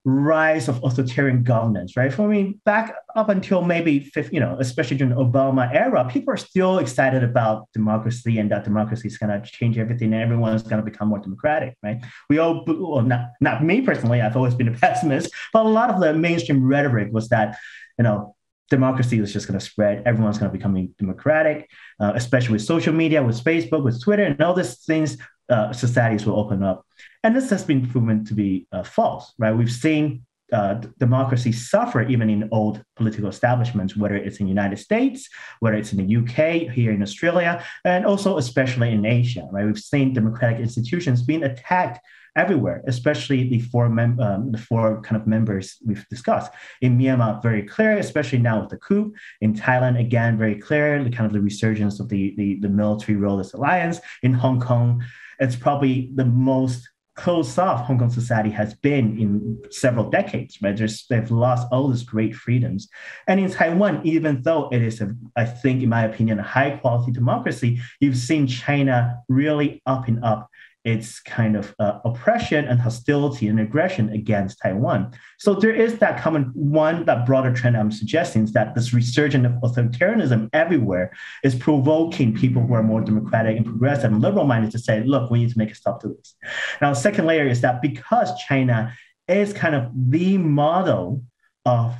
rise 0.06 0.68
of 0.68 0.84
authoritarian 0.84 1.44
governance, 1.44 1.96
right? 1.96 2.14
For 2.14 2.28
me, 2.28 2.58
back 2.66 2.94
up 3.16 3.30
until 3.30 3.62
maybe, 3.62 4.12
you 4.32 4.40
know, 4.40 4.58
especially 4.60 4.98
during 4.98 5.16
the 5.16 5.22
Obama 5.22 5.74
era, 5.74 6.08
people 6.10 6.34
are 6.34 6.38
still 6.38 6.80
excited 6.80 7.24
about 7.24 7.70
democracy 7.74 8.38
and 8.38 8.52
that 8.52 8.66
democracy 8.66 9.08
is 9.08 9.18
going 9.18 9.30
to 9.30 9.50
change 9.50 9.78
everything 9.78 10.14
and 10.14 10.22
everyone's 10.22 10.64
going 10.64 10.84
to 10.84 10.90
become 10.90 11.08
more 11.08 11.20
democratic, 11.20 11.78
right? 11.82 12.04
We 12.30 12.38
all, 12.38 12.66
well, 12.68 13.02
not, 13.02 13.32
not 13.40 13.64
me 13.64 13.82
personally, 13.82 14.20
I've 14.20 14.36
always 14.36 14.56
been 14.56 14.68
a 14.68 14.78
pessimist, 14.78 15.32
but 15.54 15.66
a 15.66 15.70
lot 15.70 15.90
of 15.90 16.02
the 16.02 16.14
mainstream 16.14 16.66
rhetoric 16.66 17.14
was 17.14 17.30
that, 17.30 17.58
you 17.98 18.04
know, 18.04 18.36
democracy 18.70 19.20
is 19.20 19.34
just 19.34 19.48
going 19.48 19.60
to 19.60 19.66
spread. 19.66 20.04
Everyone's 20.06 20.38
going 20.38 20.52
to 20.52 20.58
become 20.58 20.94
democratic, 20.98 21.70
uh, 22.00 22.14
especially 22.16 22.54
with 22.54 22.62
social 22.62 22.94
media, 22.94 23.24
with 23.24 23.44
Facebook, 23.44 23.84
with 23.84 24.02
Twitter, 24.02 24.24
and 24.24 24.42
all 24.42 24.54
these 24.54 24.84
things. 24.86 25.18
Uh, 25.50 25.74
societies 25.74 26.26
will 26.26 26.40
open 26.40 26.64
up, 26.64 26.86
and 27.24 27.36
this 27.36 27.50
has 27.50 27.64
been 27.64 27.88
proven 27.90 28.24
to 28.26 28.34
be 28.34 28.66
uh, 28.72 28.82
false. 28.82 29.34
Right? 29.38 29.52
We've 29.52 29.72
seen 29.72 30.26
uh, 30.54 30.76
democracy 31.00 31.52
suffer 31.52 32.04
even 32.04 32.30
in 32.30 32.48
old 32.52 32.82
political 32.96 33.28
establishments, 33.28 33.98
whether 33.98 34.16
it's 34.16 34.38
in 34.38 34.46
the 34.46 34.50
United 34.50 34.80
States, 34.80 35.28
whether 35.60 35.76
it's 35.76 35.92
in 35.92 36.06
the 36.06 36.16
UK, 36.18 36.72
here 36.72 36.92
in 36.92 37.02
Australia, 37.02 37.64
and 37.84 38.06
also 38.06 38.38
especially 38.38 38.92
in 38.92 39.06
Asia. 39.06 39.48
Right, 39.52 39.66
we've 39.66 39.78
seen 39.78 40.14
democratic 40.14 40.60
institutions 40.60 41.24
being 41.24 41.44
attacked 41.44 42.00
everywhere, 42.36 42.84
especially 42.88 43.50
the 43.50 43.60
four 43.60 43.90
mem- 43.90 44.20
um, 44.20 44.52
the 44.52 44.58
four 44.58 45.02
kind 45.02 45.20
of 45.22 45.28
members 45.28 45.78
we've 45.86 46.08
discussed. 46.10 46.52
In 46.82 46.98
Myanmar, 46.98 47.42
very 47.42 47.64
clear, 47.64 47.98
especially 47.98 48.40
now 48.40 48.62
with 48.62 48.70
the 48.70 48.78
coup. 48.78 49.14
In 49.42 49.54
Thailand, 49.54 50.00
again, 50.00 50.38
very 50.38 50.60
clear, 50.60 51.04
the 51.04 51.10
kind 51.10 51.26
of 51.26 51.34
the 51.34 51.42
resurgence 51.42 52.00
of 52.00 52.10
the 52.10 52.34
the, 52.38 52.60
the 52.62 52.70
military 52.70 53.18
ruleless 53.18 53.54
alliance. 53.54 54.00
In 54.24 54.34
Hong 54.34 54.60
Kong, 54.60 55.04
it's 55.40 55.56
probably 55.56 56.12
the 56.16 56.26
most 56.26 56.90
closed 57.16 57.60
off 57.60 57.86
Hong 57.86 58.00
Kong 58.00 58.10
society 58.10 58.50
has 58.50 58.74
been 58.74 59.20
in 59.20 59.62
several 59.70 60.10
decades, 60.10 60.58
right? 60.62 60.76
There's, 60.76 61.06
they've 61.08 61.30
lost 61.30 61.68
all 61.72 61.88
these 61.88 62.04
great 62.04 62.36
freedoms. 62.36 62.88
And 63.28 63.40
in 63.40 63.52
Taiwan, 63.52 64.02
even 64.04 64.42
though 64.42 64.70
it 64.70 64.82
is, 64.82 65.00
a, 65.00 65.16
I 65.36 65.46
think, 65.46 65.84
in 65.84 65.90
my 65.90 66.06
opinion, 66.06 66.40
a 66.40 66.44
high 66.44 66.72
quality 66.72 67.12
democracy, 67.12 67.80
you've 68.00 68.18
seen 68.18 68.48
China 68.48 69.20
really 69.30 69.82
up 69.86 70.08
and 70.08 70.24
up 70.24 70.50
its 70.84 71.22
kind 71.22 71.56
of 71.56 71.74
uh, 71.80 72.00
oppression 72.04 72.66
and 72.66 72.80
hostility 72.80 73.48
and 73.48 73.60
aggression 73.60 74.10
against 74.10 74.60
Taiwan. 74.62 75.14
So 75.40 75.54
there 75.54 75.74
is 75.74 76.00
that 76.00 76.22
common 76.22 76.52
one, 76.54 77.06
that 77.06 77.26
broader 77.26 77.54
trend 77.54 77.78
I'm 77.78 77.92
suggesting 77.92 78.44
is 78.44 78.54
that 78.54 78.76
this 78.76 78.94
resurgence 78.94 79.46
of 79.46 79.54
authoritarianism 79.62 80.50
everywhere 80.52 81.14
is 81.44 81.56
provoking 81.56 82.36
people 82.36 82.66
who 82.66 82.74
are 82.74 82.84
more 82.84 83.02
democratic 83.02 83.56
and 83.56 83.66
progressive 83.66 84.12
and 84.12 84.22
liberal 84.22 84.46
minded 84.46 84.72
to 84.72 84.80
say, 84.80 85.04
look, 85.04 85.32
we 85.32 85.40
need 85.40 85.52
to 85.52 85.58
make 85.58 85.72
a 85.72 85.76
stop 85.76 86.02
to 86.02 86.10
this. 86.10 86.36
Now, 86.82 86.94
second 86.94 87.26
layer 87.26 87.48
is 87.48 87.62
that 87.62 87.82
because 87.82 88.30
China 88.48 88.94
is 89.28 89.54
kind 89.54 89.76
of 89.76 89.90
the 89.96 90.38
model 90.38 91.24
of 91.66 91.96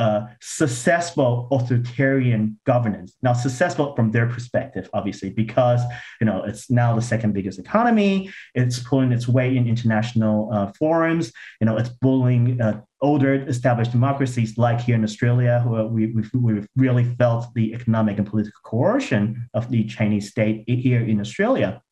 uh, 0.00 0.26
successful 0.40 1.46
authoritarian 1.52 2.58
governance. 2.64 3.10
Now, 3.22 3.34
successful 3.34 3.94
from 3.94 4.10
their 4.10 4.26
perspective, 4.26 4.88
obviously, 4.94 5.28
because 5.28 5.82
you 6.20 6.26
know 6.28 6.42
it's 6.48 6.70
now 6.70 6.94
the 6.94 7.06
second 7.12 7.34
biggest 7.34 7.58
economy. 7.58 8.30
It's 8.54 8.78
pulling 8.88 9.12
its 9.12 9.28
way 9.28 9.48
in 9.58 9.68
international 9.68 10.36
uh, 10.54 10.72
forums. 10.78 11.32
You 11.60 11.66
know, 11.66 11.76
it's 11.76 11.90
bullying 11.90 12.60
uh, 12.60 12.80
older 13.02 13.34
established 13.54 13.92
democracies 13.92 14.56
like 14.56 14.80
here 14.80 14.94
in 14.94 15.04
Australia, 15.04 15.62
where 15.66 15.86
we, 15.86 16.06
we've, 16.14 16.30
we've 16.34 16.68
really 16.76 17.04
felt 17.20 17.52
the 17.54 17.74
economic 17.74 18.16
and 18.16 18.26
political 18.26 18.60
coercion 18.64 19.48
of 19.52 19.70
the 19.70 19.84
Chinese 19.84 20.30
state 20.30 20.64
here 20.66 21.04
in 21.12 21.20
Australia. 21.20 21.82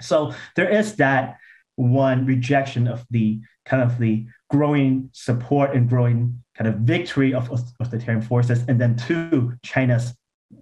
So 0.00 0.32
there 0.56 0.70
is 0.70 0.96
that 0.96 1.36
one 1.76 2.26
rejection 2.26 2.88
of 2.88 3.04
the 3.10 3.40
kind 3.68 3.82
of 3.82 3.98
the 3.98 4.26
growing 4.50 5.10
support 5.12 5.74
and 5.74 5.88
growing 5.88 6.42
kind 6.56 6.68
of 6.68 6.74
victory 6.80 7.34
of 7.34 7.50
authoritarian 7.80 8.22
forces, 8.22 8.64
and 8.68 8.80
then 8.80 8.96
two, 8.96 9.52
China's 9.62 10.14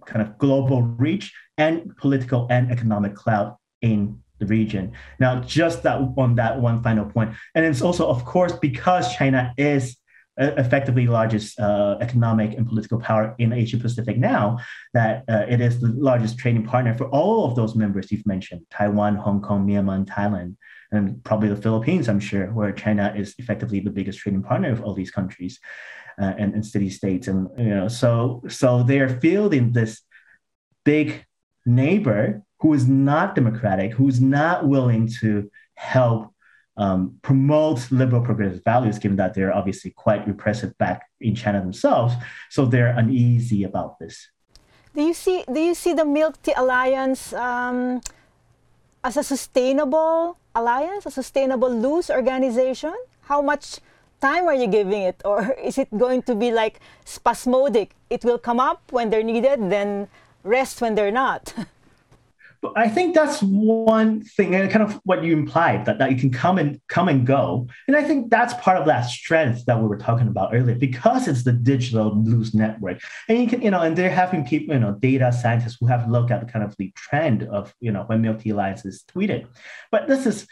kind 0.05 0.21
of 0.21 0.37
global 0.37 0.81
reach 0.81 1.33
and 1.57 1.95
political 1.97 2.47
and 2.49 2.71
economic 2.71 3.15
clout 3.15 3.57
in 3.81 4.21
the 4.39 4.45
region. 4.45 4.91
Now, 5.19 5.39
just 5.41 5.83
that 5.83 5.97
on 6.17 6.35
that 6.35 6.59
one 6.59 6.83
final 6.83 7.05
point, 7.05 7.33
and 7.55 7.65
it's 7.65 7.81
also, 7.81 8.07
of 8.07 8.25
course, 8.25 8.53
because 8.53 9.15
China 9.15 9.53
is 9.57 9.97
effectively 10.39 11.07
largest 11.07 11.59
uh, 11.59 11.97
economic 11.99 12.55
and 12.55 12.67
political 12.67 12.99
power 12.99 13.33
in 13.39 13.51
Asia 13.51 13.77
Pacific 13.77 14.17
now, 14.17 14.59
that 14.93 15.23
uh, 15.27 15.45
it 15.49 15.61
is 15.61 15.79
the 15.79 15.87
largest 15.87 16.37
trading 16.37 16.63
partner 16.63 16.95
for 16.95 17.07
all 17.09 17.45
of 17.45 17.55
those 17.55 17.73
members 17.75 18.11
you've 18.11 18.27
mentioned 18.27 18.61
Taiwan, 18.69 19.15
Hong 19.15 19.41
Kong, 19.41 19.65
Myanmar, 19.65 19.95
and 19.95 20.09
Thailand 20.09 20.55
and 20.91 21.23
probably 21.23 21.49
the 21.49 21.61
Philippines, 21.61 22.07
I'm 22.07 22.19
sure, 22.19 22.47
where 22.47 22.71
China 22.71 23.13
is 23.15 23.35
effectively 23.37 23.79
the 23.79 23.89
biggest 23.89 24.19
trading 24.19 24.43
partner 24.43 24.71
of 24.71 24.81
all 24.81 24.93
these 24.93 25.11
countries 25.11 25.59
uh, 26.19 26.33
and, 26.37 26.53
and 26.53 26.65
city 26.65 26.89
states. 26.89 27.27
And 27.27 27.49
you 27.57 27.75
know, 27.75 27.87
so 27.87 28.43
so 28.47 28.83
they're 28.83 29.09
fielding 29.09 29.73
this 29.73 30.01
big 30.85 31.25
neighbor 31.65 32.41
who 32.59 32.73
is 32.73 32.87
not 32.87 33.35
democratic, 33.35 33.93
who's 33.93 34.19
not 34.21 34.67
willing 34.67 35.11
to 35.21 35.51
help 35.75 36.33
um, 36.77 37.17
promote 37.21 37.91
liberal 37.91 38.21
progressive 38.21 38.63
values, 38.63 38.99
given 38.99 39.17
that 39.17 39.33
they're 39.33 39.53
obviously 39.53 39.91
quite 39.91 40.27
repressive 40.27 40.77
back 40.77 41.03
in 41.19 41.35
China 41.35 41.59
themselves. 41.59 42.13
So 42.49 42.65
they're 42.65 42.95
uneasy 42.97 43.63
about 43.63 43.99
this. 43.99 44.29
Do 44.95 45.03
you 45.03 45.13
see? 45.13 45.43
Do 45.51 45.59
you 45.59 45.75
see 45.75 45.93
the 45.93 46.05
Milk 46.05 46.41
Tea 46.41 46.53
Alliance 46.55 47.33
um, 47.33 48.01
as 49.03 49.17
a 49.17 49.23
sustainable 49.23 50.37
alliance, 50.55 51.05
a 51.05 51.11
sustainable 51.11 51.69
loose 51.69 52.09
organization? 52.09 52.93
How 53.21 53.41
much 53.41 53.79
time 54.21 54.45
are 54.45 54.55
you 54.55 54.67
giving 54.67 55.01
it? 55.03 55.21
Or 55.25 55.51
is 55.63 55.77
it 55.77 55.89
going 55.97 56.23
to 56.23 56.35
be 56.35 56.51
like 56.51 56.79
spasmodic? 57.05 57.95
It 58.09 58.23
will 58.23 58.37
come 58.39 58.59
up 58.59 58.81
when 58.91 59.09
they're 59.09 59.23
needed, 59.23 59.69
then 59.69 60.07
rest 60.43 60.81
when 60.81 60.95
they're 60.95 61.11
not. 61.11 61.53
But 62.61 62.73
I 62.75 62.89
think 62.89 63.13
that's 63.13 63.41
one 63.41 64.21
thing, 64.21 64.55
and 64.55 64.69
kind 64.71 64.83
of 64.83 64.99
what 65.03 65.23
you 65.23 65.33
implied 65.33 65.85
that, 65.85 65.99
that 65.99 66.11
you 66.11 66.17
can 66.17 66.31
come 66.31 66.57
and 66.57 66.81
come 66.87 67.07
and 67.07 67.25
go. 67.25 67.67
And 67.87 67.95
I 67.95 68.03
think 68.03 68.29
that's 68.29 68.53
part 68.55 68.77
of 68.77 68.85
that 68.87 69.03
strength 69.03 69.65
that 69.65 69.79
we 69.79 69.87
were 69.87 69.97
talking 69.97 70.27
about 70.27 70.55
earlier, 70.55 70.75
because 70.75 71.27
it's 71.27 71.43
the 71.43 71.53
digital 71.53 72.15
loose 72.23 72.53
network. 72.53 72.99
And 73.27 73.39
you 73.39 73.47
can, 73.47 73.61
you 73.61 73.71
know, 73.71 73.81
and 73.81 73.95
they're 73.95 74.09
having 74.09 74.45
people, 74.45 74.73
you 74.73 74.79
know, 74.79 74.93
data 74.93 75.31
scientists 75.31 75.77
who 75.79 75.85
have 75.87 76.09
looked 76.09 76.31
at 76.31 76.45
the 76.45 76.51
kind 76.51 76.65
of 76.65 76.75
the 76.77 76.91
trend 76.95 77.43
of, 77.43 77.73
you 77.79 77.91
know, 77.91 78.03
when 78.03 78.21
Milk 78.21 78.41
Tea 78.41 78.49
Alliance 78.51 78.85
is 78.85 79.03
tweeted. 79.03 79.47
But 79.91 80.07
this 80.07 80.25
is 80.25 80.47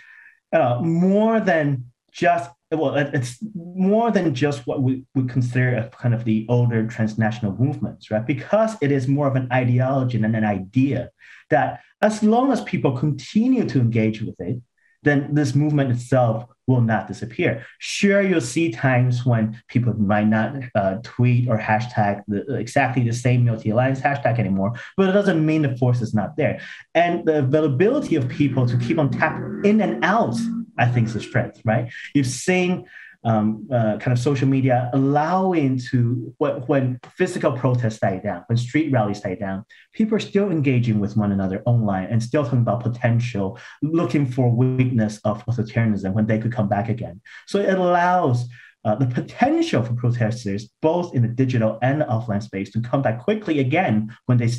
uh, 0.54 0.80
more 0.82 1.40
than 1.40 1.86
just 2.12 2.50
well, 2.76 2.96
it's 2.96 3.38
more 3.54 4.12
than 4.12 4.34
just 4.34 4.68
what 4.68 4.82
we 4.82 5.04
would 5.16 5.30
consider 5.30 5.76
a 5.76 5.90
kind 5.90 6.14
of 6.14 6.26
the 6.26 6.46
older 6.50 6.86
transnational 6.88 7.56
movements, 7.58 8.12
right? 8.12 8.26
Because 8.26 8.76
it 8.82 8.92
is 8.92 9.08
more 9.08 9.28
of 9.28 9.36
an 9.36 9.48
ideology 9.52 10.18
and 10.18 10.36
an 10.36 10.46
idea 10.46 11.12
that 11.50 11.82
as 12.02 12.24
long 12.24 12.52
as 12.52 12.62
people 12.62 12.98
continue 12.98 13.66
to 13.66 13.80
engage 13.80 14.22
with 14.22 14.40
it, 14.40 14.62
then 15.04 15.34
this 15.34 15.56
movement 15.56 15.92
itself 15.92 16.46
will 16.68 16.82
not 16.82 17.08
disappear. 17.08 17.66
Sure, 17.78 18.22
you'll 18.22 18.42
see 18.42 18.72
times 18.72 19.26
when 19.26 19.62
people 19.68 19.94
might 19.94 20.28
not 20.28 20.56
uh, 20.74 20.96
tweet 21.04 21.48
or 21.48 21.58
hashtag 21.60 22.24
the, 22.28 22.56
exactly 22.56 23.04
the 23.04 23.14
same 23.14 23.46
Milk 23.46 23.62
Tea 23.62 23.70
Alliance 23.70 24.02
hashtag 24.02 24.40
anymore, 24.40 24.74
but 24.98 25.10
it 25.10 25.14
doesn't 25.14 25.46
mean 25.46 25.62
the 25.62 25.78
force 25.78 26.02
is 26.02 26.14
not 26.14 26.36
there. 26.38 26.60
And 26.96 27.26
the 27.26 27.40
availability 27.40 28.16
of 28.16 28.28
people 28.28 28.66
to 28.66 28.78
keep 28.78 28.98
on 28.98 29.12
tapping 29.12 29.62
in 29.64 29.80
and 29.80 30.04
out 30.04 30.36
I 30.78 30.88
think 30.88 31.08
is 31.08 31.16
a 31.16 31.22
strength, 31.22 31.62
right? 31.66 31.92
You've 32.14 32.28
seen 32.28 32.86
um, 33.26 33.68
uh, 33.72 33.98
kind 33.98 34.16
of 34.16 34.20
social 34.20 34.48
media 34.48 34.90
allowing 34.94 35.80
to 35.90 36.34
when, 36.38 37.00
physical 37.18 37.52
protests 37.54 38.00
die 38.00 38.20
down, 38.20 38.44
when 38.48 38.58
street 38.58 38.92
rallies 38.92 39.22
die 39.22 39.34
down, 39.36 39.66
people 39.94 40.16
are 40.16 40.20
still 40.20 40.52
engaging 40.52 41.00
with 41.00 41.18
one 41.18 41.32
another 41.32 41.64
online 41.66 42.06
and 42.06 42.22
still 42.22 42.44
talking 42.44 42.60
about 42.60 42.84
potential, 42.84 43.58
looking 43.82 44.28
for 44.28 44.52
weakness 44.52 45.20
of 45.24 45.44
authoritarianism 45.48 46.14
when 46.14 46.28
they 46.28 46.38
could 46.38 46.52
come 46.52 46.70
back 46.70 46.88
again. 46.88 47.20
So 47.48 47.60
it 47.60 47.78
allows 47.78 48.48
uh, 48.86 48.94
the 48.94 49.08
potential 49.08 49.82
for 49.82 49.96
protesters, 49.96 50.70
both 50.84 51.16
in 51.16 51.24
the 51.24 51.28
digital 51.28 51.80
and 51.82 52.02
the 52.02 52.06
offline 52.06 52.44
space, 52.44 52.70
to 52.74 52.82
come 52.82 53.02
back 53.02 53.24
quickly 53.24 53.58
again 53.58 54.16
when 54.28 54.38
they, 54.38 54.52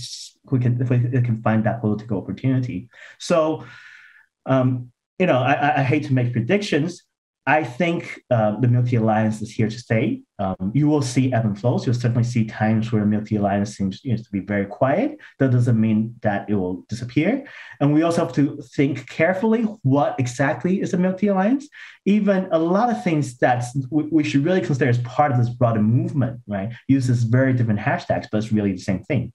we 0.50 0.58
can, 0.58 0.76
they 0.78 1.22
can 1.22 1.40
find 1.40 1.62
that 1.64 1.80
political 1.80 2.18
opportunity. 2.18 2.88
So 3.20 3.64
um, 4.44 4.90
you 5.18 5.26
know, 5.26 5.38
I, 5.38 5.80
I 5.80 5.82
hate 5.82 6.04
to 6.04 6.12
make 6.12 6.32
predictions. 6.32 7.02
I 7.48 7.62
think 7.62 8.20
uh, 8.28 8.58
the 8.58 8.66
Milk 8.66 8.88
Tea 8.88 8.96
Alliance 8.96 9.40
is 9.40 9.52
here 9.52 9.68
to 9.68 9.78
stay. 9.78 10.22
Um, 10.40 10.72
you 10.74 10.88
will 10.88 11.00
see 11.00 11.32
ebb 11.32 11.44
and 11.44 11.58
flows. 11.58 11.86
You'll 11.86 11.94
certainly 11.94 12.24
see 12.24 12.44
times 12.44 12.90
where 12.90 13.02
the 13.02 13.06
Milk 13.06 13.26
Tea 13.26 13.36
Alliance 13.36 13.76
seems 13.76 14.04
you 14.04 14.10
know, 14.10 14.16
to 14.16 14.30
be 14.32 14.40
very 14.40 14.66
quiet. 14.66 15.16
That 15.38 15.52
doesn't 15.52 15.80
mean 15.80 16.16
that 16.22 16.50
it 16.50 16.56
will 16.56 16.84
disappear. 16.88 17.46
And 17.80 17.94
we 17.94 18.02
also 18.02 18.24
have 18.24 18.34
to 18.34 18.60
think 18.74 19.08
carefully 19.08 19.62
what 19.82 20.18
exactly 20.18 20.80
is 20.80 20.90
the 20.90 20.98
Milk 20.98 21.18
Tea 21.18 21.28
Alliance. 21.28 21.68
Even 22.04 22.48
a 22.50 22.58
lot 22.58 22.90
of 22.90 23.04
things 23.04 23.38
that 23.38 23.64
we, 23.90 24.02
we 24.10 24.24
should 24.24 24.44
really 24.44 24.60
consider 24.60 24.90
as 24.90 24.98
part 24.98 25.30
of 25.30 25.38
this 25.38 25.48
broader 25.48 25.82
movement, 25.82 26.40
right? 26.48 26.72
Uses 26.88 27.22
very 27.22 27.52
different 27.52 27.78
hashtags, 27.78 28.26
but 28.30 28.38
it's 28.38 28.50
really 28.50 28.72
the 28.72 28.78
same 28.78 29.04
thing. 29.04 29.32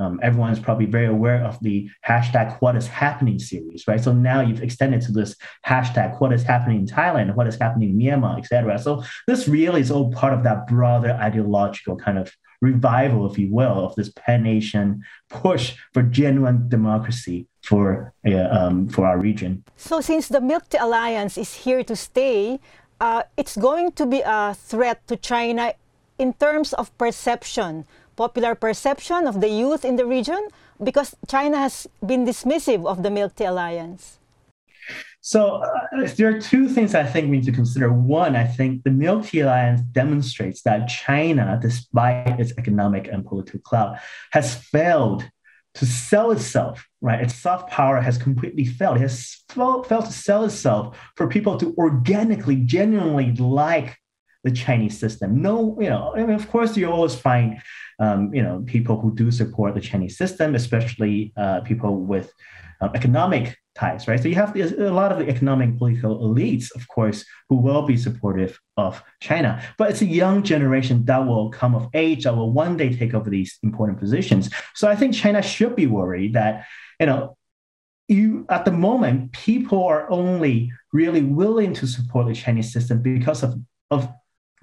Um, 0.00 0.18
everyone 0.22 0.50
is 0.50 0.58
probably 0.58 0.86
very 0.86 1.06
aware 1.06 1.44
of 1.44 1.58
the 1.60 1.90
hashtag 2.08 2.56
what 2.60 2.74
is 2.74 2.86
happening 2.86 3.38
series, 3.38 3.86
right? 3.86 4.02
So 4.02 4.12
now 4.12 4.40
you've 4.40 4.62
extended 4.62 5.02
to 5.02 5.12
this 5.12 5.36
hashtag 5.66 6.20
what 6.20 6.32
is 6.32 6.42
happening 6.42 6.80
in 6.80 6.86
Thailand, 6.86 7.34
what 7.34 7.46
is 7.46 7.56
happening 7.56 7.90
in 7.90 7.98
Myanmar, 7.98 8.38
etc. 8.38 8.78
So 8.78 9.04
this 9.26 9.46
really 9.46 9.82
is 9.82 9.90
all 9.90 10.10
part 10.12 10.32
of 10.32 10.42
that 10.44 10.66
broader 10.66 11.12
ideological 11.12 11.96
kind 11.96 12.18
of 12.18 12.32
revival, 12.62 13.30
if 13.30 13.38
you 13.38 13.52
will, 13.52 13.84
of 13.84 13.94
this 13.94 14.10
pan-Asian 14.10 15.02
push 15.28 15.76
for 15.92 16.02
genuine 16.02 16.68
democracy 16.68 17.46
for 17.62 18.12
uh, 18.26 18.48
um, 18.50 18.88
for 18.88 19.06
our 19.06 19.18
region. 19.18 19.64
So 19.76 20.00
since 20.00 20.28
the 20.28 20.40
Milk 20.40 20.68
Tea 20.70 20.78
Alliance 20.78 21.36
is 21.36 21.54
here 21.64 21.84
to 21.84 21.94
stay, 21.94 22.58
uh, 23.00 23.22
it's 23.36 23.56
going 23.56 23.92
to 23.92 24.06
be 24.06 24.22
a 24.24 24.54
threat 24.54 25.06
to 25.08 25.16
China 25.16 25.74
in 26.18 26.32
terms 26.34 26.72
of 26.74 26.96
perception 26.98 27.86
popular 28.16 28.54
perception 28.54 29.26
of 29.26 29.40
the 29.40 29.48
youth 29.48 29.84
in 29.84 29.96
the 29.96 30.06
region 30.06 30.48
because 30.82 31.14
China 31.28 31.58
has 31.58 31.86
been 32.04 32.24
dismissive 32.24 32.86
of 32.86 33.02
the 33.02 33.10
Milk 33.10 33.36
Tea 33.36 33.44
Alliance? 33.44 34.18
So 35.22 35.56
uh, 35.56 36.06
there 36.16 36.34
are 36.34 36.40
two 36.40 36.68
things 36.68 36.94
I 36.94 37.04
think 37.04 37.30
we 37.30 37.36
need 37.36 37.44
to 37.44 37.52
consider. 37.52 37.92
One, 37.92 38.36
I 38.36 38.46
think 38.46 38.84
the 38.84 38.90
Milk 38.90 39.26
Tea 39.26 39.40
Alliance 39.40 39.82
demonstrates 39.82 40.62
that 40.62 40.88
China, 40.88 41.58
despite 41.60 42.40
its 42.40 42.52
economic 42.56 43.06
and 43.06 43.24
political 43.24 43.60
clout, 43.60 43.98
has 44.32 44.54
failed 44.54 45.28
to 45.74 45.86
sell 45.86 46.30
itself, 46.30 46.88
right? 47.00 47.20
Its 47.20 47.34
soft 47.34 47.70
power 47.70 48.00
has 48.00 48.18
completely 48.18 48.64
failed. 48.64 48.96
It 48.96 49.02
has 49.02 49.44
failed, 49.50 49.86
failed 49.86 50.06
to 50.06 50.12
sell 50.12 50.44
itself 50.44 50.98
for 51.16 51.28
people 51.28 51.58
to 51.58 51.74
organically, 51.76 52.56
genuinely 52.56 53.32
like 53.36 53.96
the 54.44 54.50
Chinese 54.50 54.98
system. 54.98 55.42
No, 55.42 55.76
you 55.80 55.88
know, 55.88 56.14
I 56.16 56.20
mean, 56.20 56.36
of 56.36 56.48
course, 56.50 56.76
you 56.76 56.90
always 56.90 57.14
find, 57.14 57.60
um, 57.98 58.32
you 58.34 58.42
know, 58.42 58.62
people 58.66 59.00
who 59.00 59.14
do 59.14 59.30
support 59.30 59.74
the 59.74 59.80
Chinese 59.80 60.16
system, 60.16 60.54
especially 60.54 61.32
uh, 61.36 61.60
people 61.60 61.96
with 61.96 62.32
um, 62.80 62.90
economic 62.94 63.56
ties, 63.74 64.08
right? 64.08 64.20
So 64.20 64.28
you 64.28 64.34
have 64.36 64.56
a 64.56 64.90
lot 64.90 65.12
of 65.12 65.18
the 65.18 65.28
economic 65.28 65.78
political 65.78 66.18
elites, 66.26 66.74
of 66.74 66.88
course, 66.88 67.24
who 67.48 67.56
will 67.56 67.82
be 67.82 67.96
supportive 67.96 68.58
of 68.76 69.02
China. 69.20 69.62
But 69.78 69.90
it's 69.90 70.00
a 70.00 70.06
young 70.06 70.42
generation 70.42 71.04
that 71.04 71.26
will 71.26 71.50
come 71.50 71.74
of 71.74 71.88
age 71.94 72.24
that 72.24 72.36
will 72.36 72.52
one 72.52 72.76
day 72.76 72.94
take 72.94 73.14
over 73.14 73.30
these 73.30 73.58
important 73.62 73.98
positions. 73.98 74.50
So 74.74 74.88
I 74.88 74.96
think 74.96 75.14
China 75.14 75.42
should 75.42 75.76
be 75.76 75.86
worried 75.86 76.34
that, 76.34 76.64
you 76.98 77.06
know, 77.06 77.36
you 78.08 78.44
at 78.48 78.64
the 78.64 78.72
moment 78.72 79.30
people 79.32 79.84
are 79.84 80.10
only 80.10 80.72
really 80.92 81.22
willing 81.22 81.72
to 81.74 81.86
support 81.86 82.26
the 82.26 82.34
Chinese 82.34 82.72
system 82.72 83.00
because 83.02 83.44
of, 83.44 83.54
of 83.90 84.08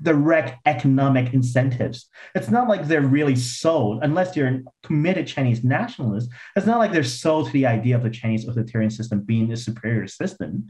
direct 0.01 0.60
economic 0.65 1.33
incentives. 1.33 2.10
It's 2.36 2.49
not 2.49 2.67
like 2.67 2.88
they're 2.88 3.01
really 3.01 3.36
sold, 3.36 4.03
unless 4.03 4.36
you're 4.36 4.47
a 4.47 4.62
committed 4.83 5.27
Chinese 5.27 5.63
nationalist, 5.63 6.29
it's 6.55 6.65
not 6.67 6.77
like 6.77 6.91
they're 6.91 7.03
sold 7.03 7.47
to 7.47 7.53
the 7.53 7.65
idea 7.65 7.95
of 7.95 8.03
the 8.03 8.10
Chinese 8.10 8.47
authoritarian 8.47 8.91
system 8.91 9.21
being 9.21 9.51
a 9.51 9.57
superior 9.57 10.07
system. 10.07 10.67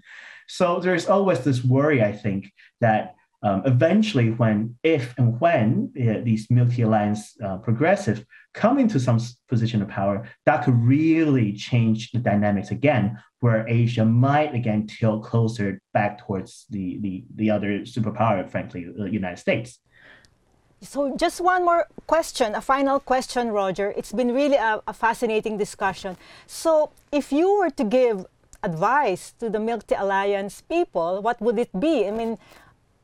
So 0.47 0.79
there's 0.79 1.07
always 1.07 1.41
this 1.41 1.63
worry, 1.63 2.01
I 2.01 2.13
think, 2.13 2.51
that 2.79 3.15
um, 3.43 3.63
eventually, 3.65 4.31
when, 4.31 4.75
if 4.81 5.13
and 5.17 5.39
when 5.39 5.93
uh, 5.95 6.23
these 6.23 6.49
Milk 6.49 6.71
Tea 6.71 6.83
Alliance 6.83 7.35
uh, 7.43 7.57
progressive 7.57 8.25
come 8.57 8.79
into 8.79 8.99
some 8.99 9.19
position 9.47 9.81
of 9.83 9.87
power, 9.87 10.27
that 10.47 10.65
could 10.65 10.77
really 10.83 11.53
change 11.53 12.11
the 12.11 12.17
dynamics 12.17 12.71
again, 12.71 13.05
where 13.39 13.67
Asia 13.69 14.03
might 14.03 14.53
again 14.55 14.87
tilt 14.87 15.23
closer 15.23 15.79
back 15.93 16.17
towards 16.25 16.65
the, 16.71 16.97
the, 17.03 17.23
the 17.35 17.51
other 17.51 17.81
superpower, 17.93 18.49
frankly, 18.49 18.81
the 18.83 19.09
United 19.09 19.37
States. 19.37 19.79
So, 20.81 21.15
just 21.15 21.41
one 21.41 21.65
more 21.65 21.87
question, 22.05 22.55
a 22.55 22.61
final 22.61 22.99
question, 22.99 23.49
Roger. 23.49 23.93
It's 23.95 24.11
been 24.11 24.33
really 24.33 24.57
a, 24.57 24.81
a 24.87 24.93
fascinating 24.93 25.57
discussion. 25.57 26.17
So, 26.45 26.91
if 27.11 27.31
you 27.31 27.59
were 27.59 27.71
to 27.71 27.83
give 27.83 28.25
advice 28.63 29.33
to 29.39 29.49
the 29.49 29.59
Milk 29.59 29.85
Tea 29.87 29.95
Alliance 29.95 30.61
people, 30.61 31.21
what 31.21 31.41
would 31.41 31.57
it 31.57 31.73
be? 31.79 32.07
I 32.07 32.11
mean, 32.11 32.37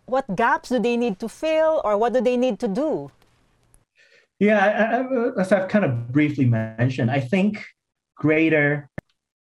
what 0.06 0.36
gaps 0.36 0.70
do 0.70 0.80
they 0.80 0.98
need 0.98 1.20
to 1.20 1.30
fill 1.30 1.82
or 1.84 1.98
what 1.98 2.14
do 2.14 2.22
they 2.22 2.38
need 2.38 2.60
to 2.60 2.68
do? 2.68 3.12
Yeah, 4.44 4.60
I, 4.60 4.98
I, 4.98 5.40
as 5.40 5.54
I've 5.54 5.70
kind 5.70 5.86
of 5.86 6.12
briefly 6.12 6.44
mentioned, 6.44 7.10
I 7.10 7.22
think 7.22 7.64
greater 8.18 8.90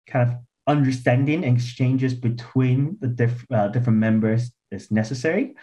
kind 0.06 0.28
of 0.28 0.36
understanding 0.66 1.42
and 1.42 1.56
exchanges 1.56 2.12
between 2.12 2.98
the 3.00 3.08
diff, 3.08 3.46
uh, 3.50 3.68
different 3.68 3.98
members 3.98 4.52
is 4.70 4.90
necessary. 4.90 5.54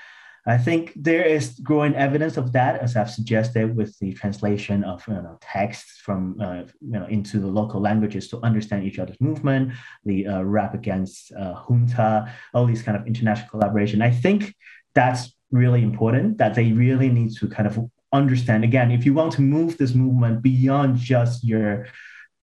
I 0.47 0.57
think 0.57 0.93
there 0.95 1.23
is 1.23 1.59
growing 1.59 1.93
evidence 1.93 2.37
of 2.37 2.51
that, 2.53 2.81
as 2.81 2.95
I've 2.95 3.11
suggested, 3.11 3.75
with 3.75 3.95
the 3.99 4.13
translation 4.13 4.83
of 4.83 5.03
you 5.07 5.13
know, 5.13 5.37
texts 5.39 5.99
from 6.03 6.41
uh, 6.41 6.63
you 6.81 6.97
know 6.97 7.05
into 7.05 7.39
the 7.39 7.47
local 7.47 7.79
languages 7.79 8.29
to 8.29 8.39
understand 8.41 8.85
each 8.85 8.97
other's 8.97 9.21
movement, 9.21 9.73
the 10.03 10.25
uh, 10.25 10.41
rap 10.41 10.73
against 10.73 11.31
uh, 11.33 11.53
junta, 11.53 12.33
all 12.55 12.65
these 12.65 12.81
kind 12.81 12.97
of 12.97 13.05
international 13.05 13.49
collaboration. 13.49 14.01
I 14.01 14.09
think 14.09 14.55
that's 14.95 15.31
really 15.51 15.83
important 15.83 16.39
that 16.39 16.55
they 16.55 16.71
really 16.71 17.09
need 17.09 17.35
to 17.35 17.47
kind 17.47 17.67
of 17.67 17.77
understand. 18.17 18.63
Again 18.63 18.91
if 18.91 19.05
you 19.05 19.13
want 19.13 19.33
to 19.33 19.41
move 19.41 19.77
this 19.77 19.93
movement 19.93 20.41
beyond 20.41 20.97
just 20.97 21.43
your 21.43 21.87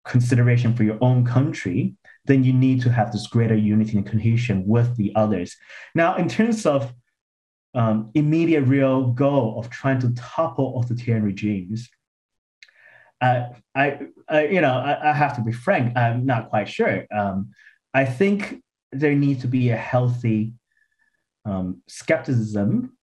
consideration 0.05 0.75
for 0.75 0.83
your 0.83 0.97
own 1.01 1.25
country 1.25 1.95
then 2.25 2.43
you 2.43 2.53
need 2.53 2.81
to 2.81 2.91
have 2.91 3.11
this 3.11 3.25
greater 3.27 3.55
unity 3.55 3.97
and 3.97 4.05
cohesion 4.05 4.63
with 4.67 4.95
the 4.97 5.11
others. 5.15 5.55
Now 5.95 6.15
in 6.15 6.27
terms 6.27 6.65
of 6.65 6.93
um, 7.73 8.11
immediate 8.13 8.63
real 8.63 9.07
goal 9.07 9.59
of 9.59 9.69
trying 9.69 9.99
to 10.01 10.13
topple 10.13 10.79
authoritarian 10.79 11.23
regimes 11.23 11.89
uh, 13.21 13.49
I, 13.75 13.99
I, 14.27 14.47
you 14.47 14.61
know 14.61 14.73
I, 14.73 15.11
I, 15.11 15.13
have 15.13 15.35
to 15.37 15.41
be 15.41 15.51
frank 15.51 15.95
i'm 15.95 16.25
not 16.25 16.49
quite 16.49 16.67
sure. 16.67 17.05
Um, 17.15 17.51
i 17.93 18.03
think 18.03 18.61
there 18.91 19.15
needs 19.15 19.41
to 19.41 19.47
be 19.47 19.69
a 19.69 19.77
healthy 19.77 20.53
um, 21.45 21.81
skepticism 21.87 22.97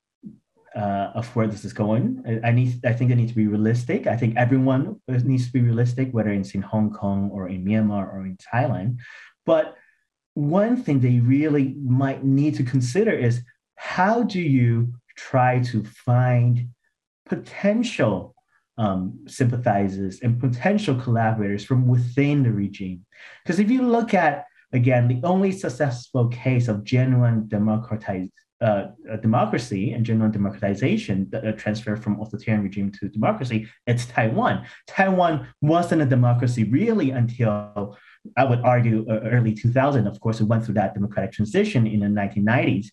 uh, 0.77 1.13
of 1.15 1.35
where 1.35 1.47
this 1.47 1.65
is 1.65 1.73
going. 1.73 2.23
I, 2.27 2.49
I, 2.49 2.53
need, 2.53 2.85
I 2.85 2.93
think 2.93 3.11
they 3.11 3.17
need 3.17 3.29
to 3.29 3.35
be 3.35 3.47
realistic. 3.47 4.07
I 4.07 4.17
think 4.17 4.37
everyone 4.37 5.01
needs 5.09 5.47
to 5.47 5.53
be 5.53 5.61
realistic, 5.61 6.13
whether 6.13 6.31
it's 6.31 6.55
in 6.55 6.63
Hong 6.63 6.93
Kong 6.93 7.31
or 7.33 7.49
in 7.49 7.65
Myanmar 7.65 8.13
or 8.13 8.27
in 8.27 8.37
Thailand. 8.37 8.99
But 9.47 9.77
one 10.35 10.77
thing 10.77 11.01
they 11.01 11.21
really 11.21 11.75
might 11.83 12.25
need 12.25 12.55
to 12.57 12.63
consider 12.63 13.13
is 13.13 13.43
how 13.77 14.23
do 14.23 14.41
you 14.41 14.95
try 15.17 15.61
to 15.61 15.85
find 15.85 16.69
potential 17.27 18.35
um, 18.77 19.25
sympathizers 19.27 20.21
and 20.21 20.39
potential 20.39 20.95
collaborators 20.95 21.65
from 21.65 21.89
within 21.89 22.43
the 22.43 22.53
regime? 22.53 23.05
Because 23.43 23.59
if 23.59 23.71
you 23.71 23.83
look 23.83 24.15
at 24.15 24.45
again, 24.73 25.09
the 25.09 25.21
only 25.27 25.53
successful 25.53 26.29
case 26.29 26.69
of 26.69 26.85
genuine 26.85 27.49
democratized 27.49 28.33
uh, 28.61 28.87
democracy 29.23 29.93
and 29.93 30.05
general 30.05 30.31
democratization, 30.31 31.29
the 31.31 31.53
transfer 31.53 31.97
from 31.97 32.21
authoritarian 32.21 32.65
regime 32.65 32.91
to 32.91 33.09
democracy, 33.09 33.69
it's 33.87 34.07
Taiwan. 34.07 34.67
Taiwan 34.87 35.47
wasn't 35.61 36.03
a 36.03 36.07
democracy 36.07 36.65
really 36.65 37.11
until 37.11 37.97
I 38.37 38.45
would 38.45 38.61
argue 38.61 39.07
early 39.09 39.55
2000. 39.55 40.07
Of 40.07 40.21
course, 40.21 40.41
it 40.41 40.45
went 40.45 40.65
through 40.65 40.75
that 40.75 40.95
democratic 40.95 41.33
transition 41.33 41.87
in 41.87 42.01
the 42.01 42.07
1990s. 42.07 42.89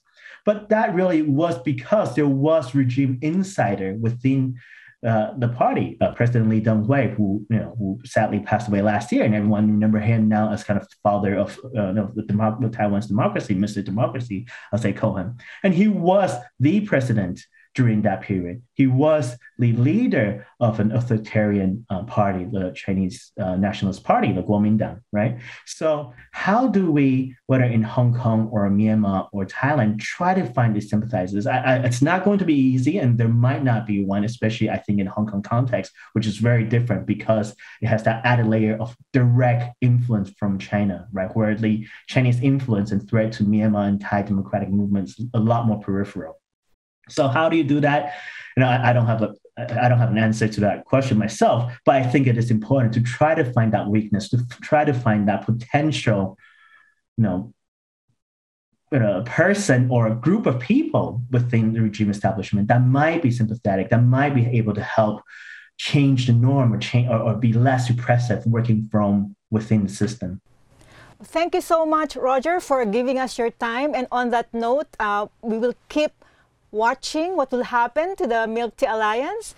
But 0.45 0.69
that 0.69 0.93
really 0.93 1.23
was 1.23 1.57
because 1.59 2.13
there 2.13 2.27
was 2.27 2.75
regime 2.75 3.17
insider 3.21 3.95
within 3.95 4.59
uh, 5.05 5.37
the 5.37 5.49
party, 5.49 5.97
uh, 6.01 6.11
President 6.13 6.49
Lee 6.49 6.61
Teng-hui, 6.61 7.09
who 7.15 7.45
you 7.49 7.59
know 7.59 7.75
who 7.77 7.99
sadly 8.05 8.39
passed 8.39 8.67
away 8.67 8.81
last 8.81 9.11
year, 9.11 9.23
and 9.23 9.35
everyone 9.35 9.69
remember 9.69 9.99
him 9.99 10.27
now 10.27 10.51
as 10.51 10.63
kind 10.63 10.79
of 10.79 10.87
father 11.03 11.35
of 11.35 11.59
uh, 11.77 11.91
no, 11.91 12.11
the, 12.15 12.71
Taiwan's 12.73 13.07
democracy, 13.07 13.55
Mr. 13.55 13.83
Democracy, 13.83 14.47
I'll 14.71 14.79
say 14.79 14.93
Cohen, 14.93 15.37
and 15.63 15.73
he 15.73 15.87
was 15.87 16.31
the 16.59 16.81
president 16.81 17.41
during 17.75 18.01
that 18.03 18.21
period. 18.21 18.61
He 18.73 18.87
was 18.87 19.37
the 19.59 19.73
leader 19.73 20.47
of 20.59 20.79
an 20.79 20.91
authoritarian 20.93 21.85
uh, 21.89 22.03
party, 22.03 22.45
the 22.45 22.71
Chinese 22.73 23.33
uh, 23.39 23.57
Nationalist 23.57 24.03
Party, 24.03 24.31
the 24.31 24.43
Kuomintang, 24.43 25.01
right? 25.11 25.37
So 25.65 26.13
how 26.31 26.67
do 26.67 26.89
we, 26.89 27.35
whether 27.47 27.65
in 27.65 27.83
Hong 27.83 28.13
Kong 28.13 28.49
or 28.51 28.69
Myanmar 28.69 29.27
or 29.33 29.45
Thailand, 29.45 29.99
try 29.99 30.33
to 30.33 30.45
find 30.53 30.73
these 30.73 30.89
sympathizers? 30.89 31.45
I, 31.45 31.57
I, 31.57 31.75
it's 31.79 32.01
not 32.01 32.23
going 32.23 32.39
to 32.39 32.45
be 32.45 32.55
easy, 32.55 32.97
and 32.97 33.17
there 33.17 33.27
might 33.27 33.63
not 33.63 33.85
be 33.85 34.05
one, 34.05 34.23
especially 34.23 34.69
I 34.69 34.77
think 34.77 34.99
in 34.99 35.07
Hong 35.07 35.27
Kong 35.27 35.41
context, 35.41 35.91
which 36.13 36.25
is 36.25 36.37
very 36.37 36.63
different 36.63 37.05
because 37.05 37.55
it 37.81 37.87
has 37.87 38.03
that 38.03 38.25
added 38.25 38.47
layer 38.47 38.77
of 38.77 38.95
direct 39.11 39.75
influence 39.81 40.29
from 40.39 40.59
China, 40.59 41.07
right? 41.11 41.33
Where 41.35 41.55
the 41.55 41.85
Chinese 42.07 42.39
influence 42.41 42.91
and 42.91 43.07
threat 43.07 43.33
to 43.33 43.43
Myanmar 43.43 43.87
and 43.89 43.99
Thai 43.99 44.21
democratic 44.21 44.69
movements 44.69 45.19
a 45.33 45.39
lot 45.39 45.67
more 45.67 45.79
peripheral. 45.79 46.39
So 47.09 47.27
how 47.27 47.49
do 47.49 47.57
you 47.57 47.63
do 47.63 47.79
that? 47.81 48.15
You 48.55 48.61
know, 48.61 48.69
I, 48.69 48.89
I 48.89 48.93
don't 48.93 49.07
have 49.07 49.21
a 49.21 49.33
I 49.57 49.87
don't 49.87 49.99
have 49.99 50.11
an 50.11 50.17
answer 50.17 50.49
to 50.49 50.59
that 50.61 50.83
question 50.83 51.17
myself, 51.17 51.71
but 51.85 51.95
I 51.95 52.03
think 52.05 52.27
it 52.27 52.37
is 52.37 52.51
important 52.51 52.93
to 52.95 53.01
try 53.01 53.35
to 53.35 53.45
find 53.53 53.71
that 53.73 53.87
weakness, 53.87 54.27
to 54.29 54.45
try 54.61 54.83
to 54.83 54.93
find 54.93 55.29
that 55.29 55.45
potential, 55.45 56.37
you 57.17 57.23
know, 57.23 57.53
you 58.91 58.99
a 58.99 59.23
person 59.23 59.89
or 59.89 60.07
a 60.07 60.15
group 60.15 60.45
of 60.45 60.59
people 60.59 61.21
within 61.31 61.73
the 61.73 61.81
regime 61.81 62.09
establishment 62.09 62.67
that 62.67 62.81
might 62.81 63.21
be 63.21 63.31
sympathetic, 63.31 63.89
that 63.89 64.03
might 64.03 64.35
be 64.35 64.45
able 64.57 64.73
to 64.73 64.83
help 64.83 65.21
change 65.77 66.27
the 66.27 66.33
norm 66.33 66.73
or 66.73 66.77
change 66.77 67.09
or, 67.09 67.19
or 67.19 67.35
be 67.35 67.53
less 67.53 67.89
repressive 67.89 68.45
working 68.45 68.87
from 68.91 69.35
within 69.51 69.83
the 69.83 69.89
system. 69.89 70.41
Thank 71.23 71.55
you 71.55 71.61
so 71.61 71.85
much, 71.85 72.15
Roger, 72.15 72.59
for 72.59 72.85
giving 72.85 73.19
us 73.19 73.37
your 73.37 73.51
time. 73.51 73.95
And 73.95 74.07
on 74.11 74.29
that 74.31 74.53
note, 74.53 74.87
uh, 74.99 75.27
we 75.41 75.57
will 75.57 75.75
keep 75.87 76.11
watching 76.75 77.37
what 77.37 77.51
will 77.51 77.63
happen 77.63 78.15
to 78.17 78.27
the 78.27 78.45
Milk 78.45 78.75
Tea 78.75 78.85
Alliance. 78.85 79.55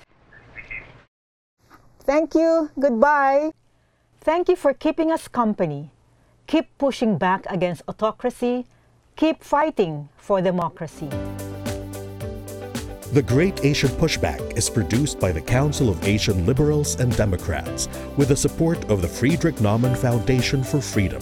Thank 2.06 2.36
you. 2.36 2.69
Goodbye. 2.80 3.51
Thank 4.21 4.47
you 4.47 4.56
for 4.56 4.73
keeping 4.73 5.12
us 5.12 5.27
company. 5.27 5.89
Keep 6.45 6.77
pushing 6.77 7.17
back 7.17 7.45
against 7.49 7.82
autocracy. 7.88 8.65
Keep 9.15 9.43
fighting 9.43 10.10
for 10.15 10.41
democracy. 10.41 11.10
The 13.13 13.23
Great 13.25 13.65
Asian 13.65 13.89
Pushback 13.97 14.58
is 14.58 14.69
produced 14.69 15.19
by 15.19 15.32
the 15.32 15.41
Council 15.41 15.89
of 15.89 16.06
Asian 16.06 16.45
Liberals 16.45 16.99
and 16.99 17.15
Democrats 17.17 17.88
with 18.15 18.27
the 18.27 18.36
support 18.36 18.77
of 18.91 19.01
the 19.01 19.08
Friedrich 19.08 19.56
Naumann 19.56 19.97
Foundation 19.97 20.62
for 20.62 20.82
Freedom 20.82 21.21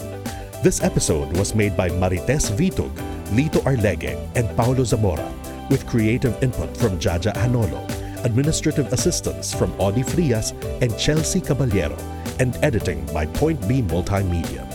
This 0.65 0.81
episode 0.81 1.37
was 1.37 1.53
made 1.53 1.77
by 1.77 1.89
Marites 1.89 2.49
Vitug, 2.49 2.89
Lito 3.37 3.63
Arlegue, 3.67 4.17
and 4.33 4.49
Paulo 4.57 4.83
Zamora, 4.83 5.31
with 5.69 5.87
creative 5.87 6.41
input 6.43 6.75
from 6.77 6.99
Jaja 6.99 7.33
Hanolo, 7.33 7.83
administrative 8.25 8.91
assistance 8.93 9.53
from 9.53 9.73
Audie 9.79 10.03
Frias 10.03 10.51
and 10.81 10.97
Chelsea 10.97 11.41
Caballero, 11.41 11.97
and 12.39 12.57
editing 12.61 13.05
by 13.07 13.25
Point 13.25 13.65
B 13.67 13.81
Multimedia. 13.81 14.74